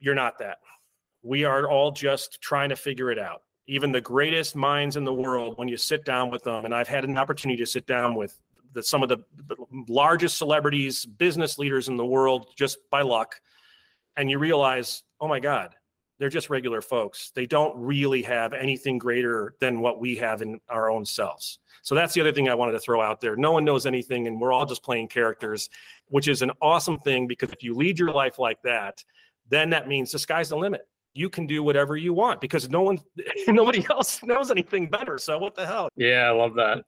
You're 0.00 0.14
not 0.14 0.38
that. 0.38 0.58
We 1.22 1.44
are 1.44 1.68
all 1.68 1.92
just 1.92 2.40
trying 2.40 2.70
to 2.70 2.76
figure 2.76 3.10
it 3.10 3.18
out. 3.18 3.42
Even 3.66 3.92
the 3.92 4.00
greatest 4.00 4.56
minds 4.56 4.96
in 4.96 5.04
the 5.04 5.12
world, 5.12 5.58
when 5.58 5.68
you 5.68 5.76
sit 5.76 6.04
down 6.04 6.30
with 6.30 6.42
them, 6.42 6.64
and 6.64 6.74
I've 6.74 6.88
had 6.88 7.04
an 7.04 7.18
opportunity 7.18 7.62
to 7.62 7.66
sit 7.66 7.86
down 7.86 8.14
with 8.14 8.36
the, 8.72 8.82
some 8.82 9.02
of 9.02 9.08
the, 9.08 9.18
the 9.46 9.56
largest 9.88 10.38
celebrities, 10.38 11.04
business 11.04 11.58
leaders 11.58 11.88
in 11.88 11.96
the 11.96 12.04
world, 12.04 12.46
just 12.56 12.78
by 12.90 13.02
luck, 13.02 13.40
and 14.16 14.30
you 14.30 14.38
realize 14.38 15.02
oh 15.20 15.28
my 15.28 15.38
God, 15.38 15.74
they're 16.18 16.28
just 16.28 16.50
regular 16.50 16.80
folks. 16.80 17.30
They 17.34 17.46
don't 17.46 17.76
really 17.76 18.22
have 18.22 18.52
anything 18.52 18.98
greater 18.98 19.54
than 19.60 19.80
what 19.80 20.00
we 20.00 20.16
have 20.16 20.42
in 20.42 20.60
our 20.68 20.90
own 20.90 21.04
selves. 21.04 21.58
So 21.82 21.94
that's 21.94 22.12
the 22.14 22.20
other 22.20 22.32
thing 22.32 22.48
I 22.48 22.54
wanted 22.54 22.72
to 22.72 22.80
throw 22.80 23.00
out 23.00 23.20
there. 23.20 23.36
No 23.36 23.52
one 23.52 23.64
knows 23.64 23.86
anything, 23.86 24.26
and 24.26 24.40
we're 24.40 24.52
all 24.52 24.66
just 24.66 24.82
playing 24.82 25.08
characters, 25.08 25.68
which 26.08 26.28
is 26.28 26.42
an 26.42 26.50
awesome 26.60 26.98
thing 26.98 27.26
because 27.26 27.50
if 27.50 27.62
you 27.62 27.74
lead 27.74 27.98
your 27.98 28.12
life 28.12 28.38
like 28.38 28.60
that, 28.62 29.02
then 29.48 29.70
that 29.70 29.88
means 29.88 30.12
the 30.12 30.18
sky's 30.18 30.50
the 30.50 30.56
limit. 30.56 30.82
You 31.14 31.28
can 31.28 31.46
do 31.46 31.62
whatever 31.62 31.96
you 31.96 32.14
want 32.14 32.40
because 32.40 32.68
no 32.68 32.82
one, 32.82 32.98
nobody 33.48 33.84
else 33.90 34.22
knows 34.22 34.50
anything 34.50 34.88
better. 34.88 35.18
So 35.18 35.38
what 35.38 35.54
the 35.54 35.66
hell? 35.66 35.88
Yeah, 35.96 36.28
I 36.28 36.30
love 36.30 36.54
that. 36.54 36.84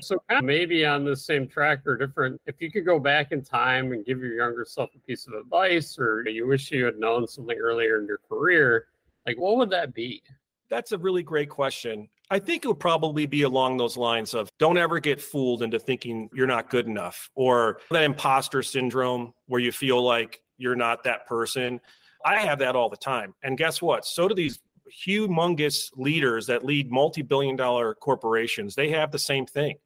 So 0.00 0.22
maybe 0.42 0.84
on 0.84 1.04
the 1.04 1.16
same 1.16 1.46
track 1.46 1.86
or 1.86 1.96
different, 1.96 2.40
if 2.46 2.56
you 2.60 2.70
could 2.70 2.84
go 2.84 2.98
back 2.98 3.30
in 3.30 3.42
time 3.42 3.92
and 3.92 4.04
give 4.04 4.18
your 4.18 4.34
younger 4.34 4.64
self 4.64 4.90
a 4.94 4.98
piece 4.98 5.26
of 5.26 5.34
advice 5.34 5.98
or 5.98 6.28
you 6.28 6.46
wish 6.46 6.70
you 6.72 6.84
had 6.84 6.98
known 6.98 7.28
something 7.28 7.56
earlier 7.56 8.00
in 8.00 8.06
your 8.06 8.18
career, 8.28 8.86
like 9.26 9.38
what 9.38 9.56
would 9.56 9.70
that 9.70 9.94
be? 9.94 10.22
That's 10.68 10.92
a 10.92 10.98
really 10.98 11.22
great 11.22 11.48
question. 11.48 12.08
I 12.30 12.38
think 12.38 12.64
it 12.64 12.68
would 12.68 12.80
probably 12.80 13.26
be 13.26 13.42
along 13.42 13.76
those 13.76 13.96
lines 13.96 14.34
of 14.34 14.50
don't 14.58 14.78
ever 14.78 14.98
get 14.98 15.20
fooled 15.20 15.62
into 15.62 15.78
thinking 15.78 16.28
you're 16.34 16.46
not 16.46 16.70
good 16.70 16.86
enough 16.86 17.30
or 17.34 17.78
that 17.90 18.02
imposter 18.02 18.62
syndrome 18.62 19.32
where 19.46 19.60
you 19.60 19.70
feel 19.70 20.02
like 20.02 20.40
you're 20.56 20.74
not 20.74 21.04
that 21.04 21.26
person. 21.26 21.80
I 22.24 22.40
have 22.40 22.58
that 22.60 22.74
all 22.74 22.88
the 22.88 22.96
time. 22.96 23.34
And 23.42 23.58
guess 23.58 23.82
what? 23.82 24.06
So 24.06 24.26
do 24.26 24.34
these 24.34 24.58
humongous 24.92 25.90
leaders 25.96 26.46
that 26.46 26.64
lead 26.64 26.90
multi-billion 26.90 27.56
dollar 27.56 27.94
corporations. 27.94 28.74
They 28.74 28.90
have 28.90 29.10
the 29.10 29.18
same 29.18 29.46
thing. 29.46 29.76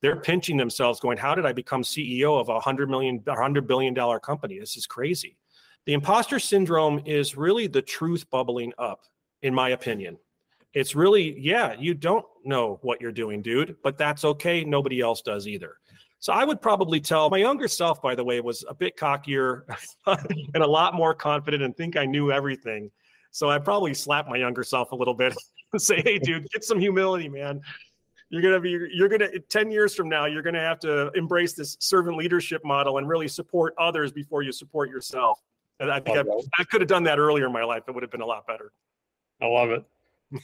They're 0.00 0.16
pinching 0.16 0.56
themselves 0.56 0.98
going 0.98 1.16
how 1.16 1.34
did 1.34 1.46
i 1.46 1.52
become 1.52 1.82
ceo 1.82 2.40
of 2.40 2.48
a 2.48 2.54
100 2.54 2.90
million 2.90 3.20
100 3.24 3.66
billion 3.66 3.94
dollar 3.94 4.18
company? 4.18 4.58
This 4.58 4.76
is 4.76 4.86
crazy. 4.86 5.36
The 5.86 5.94
imposter 5.94 6.38
syndrome 6.38 7.00
is 7.06 7.36
really 7.36 7.66
the 7.66 7.82
truth 7.82 8.28
bubbling 8.30 8.72
up 8.78 9.00
in 9.42 9.54
my 9.54 9.70
opinion. 9.70 10.18
It's 10.74 10.94
really 10.94 11.38
yeah 11.38 11.74
you 11.78 11.94
don't 11.94 12.26
know 12.44 12.78
what 12.82 13.00
you're 13.00 13.12
doing 13.12 13.42
dude 13.42 13.76
but 13.82 13.96
that's 13.96 14.24
okay. 14.24 14.64
Nobody 14.64 15.00
else 15.00 15.22
does 15.22 15.46
either. 15.46 15.76
So 16.18 16.32
i 16.32 16.44
would 16.44 16.60
probably 16.60 17.00
tell 17.00 17.30
my 17.30 17.38
younger 17.38 17.68
self 17.68 18.02
by 18.02 18.14
the 18.16 18.24
way 18.24 18.40
was 18.40 18.64
a 18.68 18.74
bit 18.74 18.96
cockier 18.96 19.62
and 20.06 20.62
a 20.62 20.66
lot 20.66 20.94
more 20.94 21.14
confident 21.14 21.62
and 21.62 21.76
think 21.76 21.96
i 21.96 22.06
knew 22.06 22.30
everything 22.32 22.90
so 23.32 23.50
i 23.50 23.58
probably 23.58 23.92
slap 23.92 24.28
my 24.28 24.36
younger 24.36 24.62
self 24.62 24.92
a 24.92 24.94
little 24.94 25.14
bit 25.14 25.34
and 25.72 25.82
say 25.82 26.00
hey 26.02 26.18
dude 26.18 26.48
get 26.52 26.64
some 26.64 26.78
humility 26.78 27.28
man. 27.28 27.60
You're 28.30 28.40
going 28.40 28.54
to 28.54 28.60
be 28.60 28.88
you're 28.94 29.10
going 29.10 29.20
to 29.20 29.38
10 29.40 29.70
years 29.70 29.94
from 29.94 30.08
now 30.08 30.24
you're 30.24 30.42
going 30.42 30.54
to 30.54 30.60
have 30.60 30.78
to 30.80 31.10
embrace 31.10 31.52
this 31.52 31.76
servant 31.80 32.16
leadership 32.16 32.64
model 32.64 32.96
and 32.96 33.06
really 33.06 33.28
support 33.28 33.74
others 33.78 34.10
before 34.10 34.42
you 34.42 34.52
support 34.52 34.88
yourself. 34.88 35.38
And 35.80 35.90
i 35.90 36.00
think 36.00 36.16
I, 36.16 36.22
I 36.58 36.64
could 36.64 36.80
have 36.80 36.88
done 36.88 37.02
that 37.02 37.18
earlier 37.18 37.46
in 37.46 37.52
my 37.52 37.64
life. 37.64 37.82
It 37.88 37.94
would 37.94 38.02
have 38.02 38.10
been 38.10 38.22
a 38.22 38.26
lot 38.26 38.46
better. 38.46 38.72
I 39.42 39.46
love 39.46 39.68
it. 39.70 39.84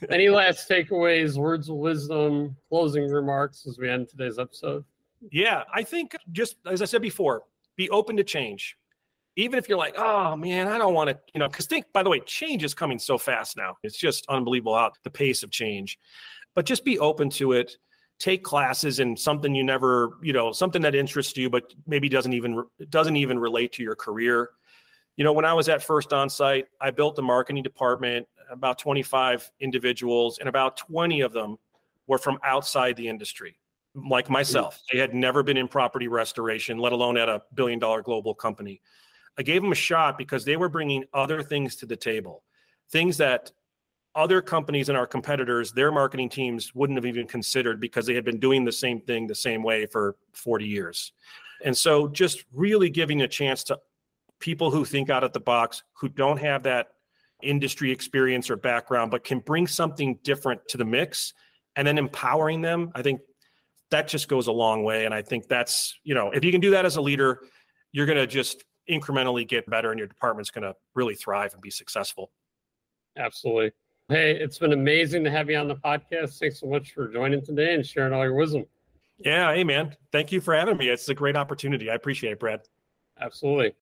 Any 0.11 0.29
last 0.29 0.69
takeaways 0.69 1.39
words 1.39 1.71
of 1.71 1.77
wisdom 1.77 2.55
closing 2.69 3.09
remarks 3.11 3.67
as 3.67 3.79
we 3.79 3.89
end 3.89 4.11
today's 4.11 4.39
episode? 4.39 4.85
Yeah 5.33 5.65
i 5.73 5.83
think 5.83 6.15
just 6.33 6.57
as 6.67 6.83
i 6.83 6.85
said 6.85 7.03
before 7.03 7.43
be 7.77 7.89
open 7.91 8.17
to 8.17 8.25
change 8.25 8.77
even 9.39 9.57
if 9.57 9.69
you're 9.69 9.79
like 9.79 9.95
oh 9.97 10.37
man 10.37 10.67
i 10.67 10.77
don't 10.77 10.95
want 10.95 11.09
to 11.09 11.19
you 11.33 11.39
know 11.39 11.49
because 11.49 11.67
think 11.67 11.87
by 11.95 12.03
the 12.03 12.11
way 12.11 12.21
change 12.21 12.65
is 12.65 12.75
coming 12.75 12.99
so 12.99 13.17
fast 13.17 13.57
now. 13.57 13.77
It's 13.83 13.97
just 13.97 14.27
unbelievable 14.29 14.75
how 14.75 14.93
the 15.05 15.11
pace 15.11 15.43
of 15.43 15.51
change. 15.51 15.99
But 16.55 16.67
just 16.67 16.85
be 16.85 16.99
open 16.99 17.31
to 17.31 17.53
it. 17.53 17.77
Take 18.19 18.43
classes 18.43 18.99
in 18.99 19.17
something 19.17 19.55
you 19.55 19.63
never 19.63 20.19
you 20.23 20.33
know 20.33 20.53
something 20.53 20.83
that 20.83 20.95
interests 20.95 21.37
you 21.37 21.49
but 21.49 21.73
maybe 21.87 22.09
doesn't 22.09 22.33
even 22.33 22.65
doesn't 22.91 23.17
even 23.17 23.39
relate 23.39 23.73
to 23.75 23.83
your 23.83 23.95
career. 23.95 24.51
You 25.17 25.25
know 25.25 25.33
when 25.33 25.45
i 25.45 25.55
was 25.55 25.69
at 25.69 25.83
first 25.83 26.11
onsite 26.11 26.65
i 26.81 26.91
built 26.91 27.17
the 27.17 27.23
marketing 27.23 27.63
department. 27.63 28.27
About 28.51 28.79
25 28.79 29.51
individuals 29.61 30.39
and 30.39 30.49
about 30.49 30.79
20 30.79 31.21
of 31.21 31.35
them 31.35 31.59
were 32.07 32.17
from 32.17 32.39
outside 32.43 32.97
the 32.97 33.07
industry 33.07 33.59
like 33.95 34.31
myself. 34.31 34.81
They 34.91 34.99
had 34.99 35.13
never 35.13 35.43
been 35.43 35.59
in 35.59 35.69
property 35.69 36.09
restoration 36.09 36.79
let 36.79 36.93
alone 36.93 37.19
at 37.19 37.29
a 37.29 37.43
billion 37.55 37.79
dollar 37.79 38.03
global 38.03 38.35
company 38.35 38.81
i 39.39 39.43
gave 39.43 39.63
them 39.63 39.73
a 39.73 39.77
shot 39.77 40.19
because 40.19 40.45
they 40.45 40.57
were 40.57 40.69
bringing 40.69 41.05
other 41.15 41.43
things 41.43 41.77
to 41.77 41.87
the 41.87 41.97
table 41.97 42.43
things 42.91 43.17
that 43.17 43.51
other 44.19 44.43
companies 44.43 44.89
and 44.89 44.99
our 44.99 45.07
competitors, 45.07 45.71
their 45.71 45.93
marketing 45.93 46.29
teams 46.29 46.75
wouldn't 46.75 46.97
have 46.97 47.07
even 47.07 47.27
considered 47.27 47.81
because 47.81 48.05
they 48.05 48.15
had 48.15 48.25
been 48.25 48.41
doing 48.41 48.65
the 48.65 48.73
same 48.73 49.01
thing 49.01 49.27
the 49.27 49.35
same 49.35 49.63
way 49.63 49.87
for 49.87 50.17
40 50.33 50.67
years. 50.67 51.13
And 51.65 51.77
so 51.77 52.09
just 52.09 52.45
really 52.53 52.91
giving 52.91 53.23
a 53.23 53.29
chance 53.29 53.63
to 53.65 53.79
people 54.41 54.73
who 54.73 54.85
think 54.85 55.09
out 55.09 55.23
of 55.23 55.33
the 55.33 55.41
box, 55.41 55.85
who 55.93 56.09
don't 56.09 56.39
have 56.39 56.65
that 56.65 56.89
industry 57.43 57.93
experience 57.93 58.51
or 58.51 58.57
background, 58.57 59.13
but 59.13 59.23
can 59.23 59.39
bring 59.39 59.69
something 59.69 60.19
different 60.25 60.67
to 60.69 60.77
the 60.77 60.85
mix 60.85 61.33
and 61.77 61.87
then 61.87 61.97
empowering 61.97 62.61
them. 62.61 62.91
I 62.97 63.03
think 63.03 63.21
that 63.91 64.09
just 64.09 64.27
goes 64.27 64.49
a 64.49 64.53
long 64.53 64.83
way. 64.83 65.05
And 65.05 65.15
I 65.15 65.23
think 65.23 65.47
that's, 65.47 65.97
you 66.03 66.15
know, 66.15 66.33
if 66.33 66.45
you 66.45 66.51
can 66.51 66.61
do 66.61 66.73
that 66.73 66.85
as 66.85 66.97
a 66.97 67.01
leader, 67.01 67.41
you're 67.93 68.07
going 68.07 68.19
to 68.19 68.27
just 68.27 68.65
incrementally 68.89 69.47
get 69.47 69.69
better 69.69 69.91
and 69.91 69.99
your 69.99 70.09
department's 70.09 70.51
going 70.51 70.63
to 70.63 70.75
really 70.95 71.15
thrive 71.15 71.53
and 71.53 71.63
be 71.63 71.71
successful. 71.71 72.31
Absolutely. 73.17 73.73
Hey, 74.09 74.33
it's 74.33 74.59
been 74.59 74.73
amazing 74.73 75.25
to 75.25 75.31
have 75.31 75.51
you 75.51 75.57
on 75.57 75.69
the 75.69 75.77
podcast. 75.77 76.39
Thanks 76.39 76.61
so 76.61 76.67
much 76.67 76.93
for 76.93 77.09
joining 77.09 77.45
today 77.45 77.75
and 77.75 77.87
sharing 77.87 78.13
all 78.13 78.25
your 78.25 78.35
wisdom. 78.35 78.65
Yeah, 79.19 79.53
hey 79.53 79.65
man, 79.65 79.97
thank 80.13 80.31
you 80.31 80.41
for 80.41 80.55
having 80.55 80.77
me. 80.77 80.89
It's 80.89 81.09
a 81.09 81.15
great 81.15 81.37
opportunity. 81.37 81.91
I 81.91 81.95
appreciate 81.95 82.33
it, 82.33 82.41
Brad. 82.41 82.61
Absolutely. 83.21 83.75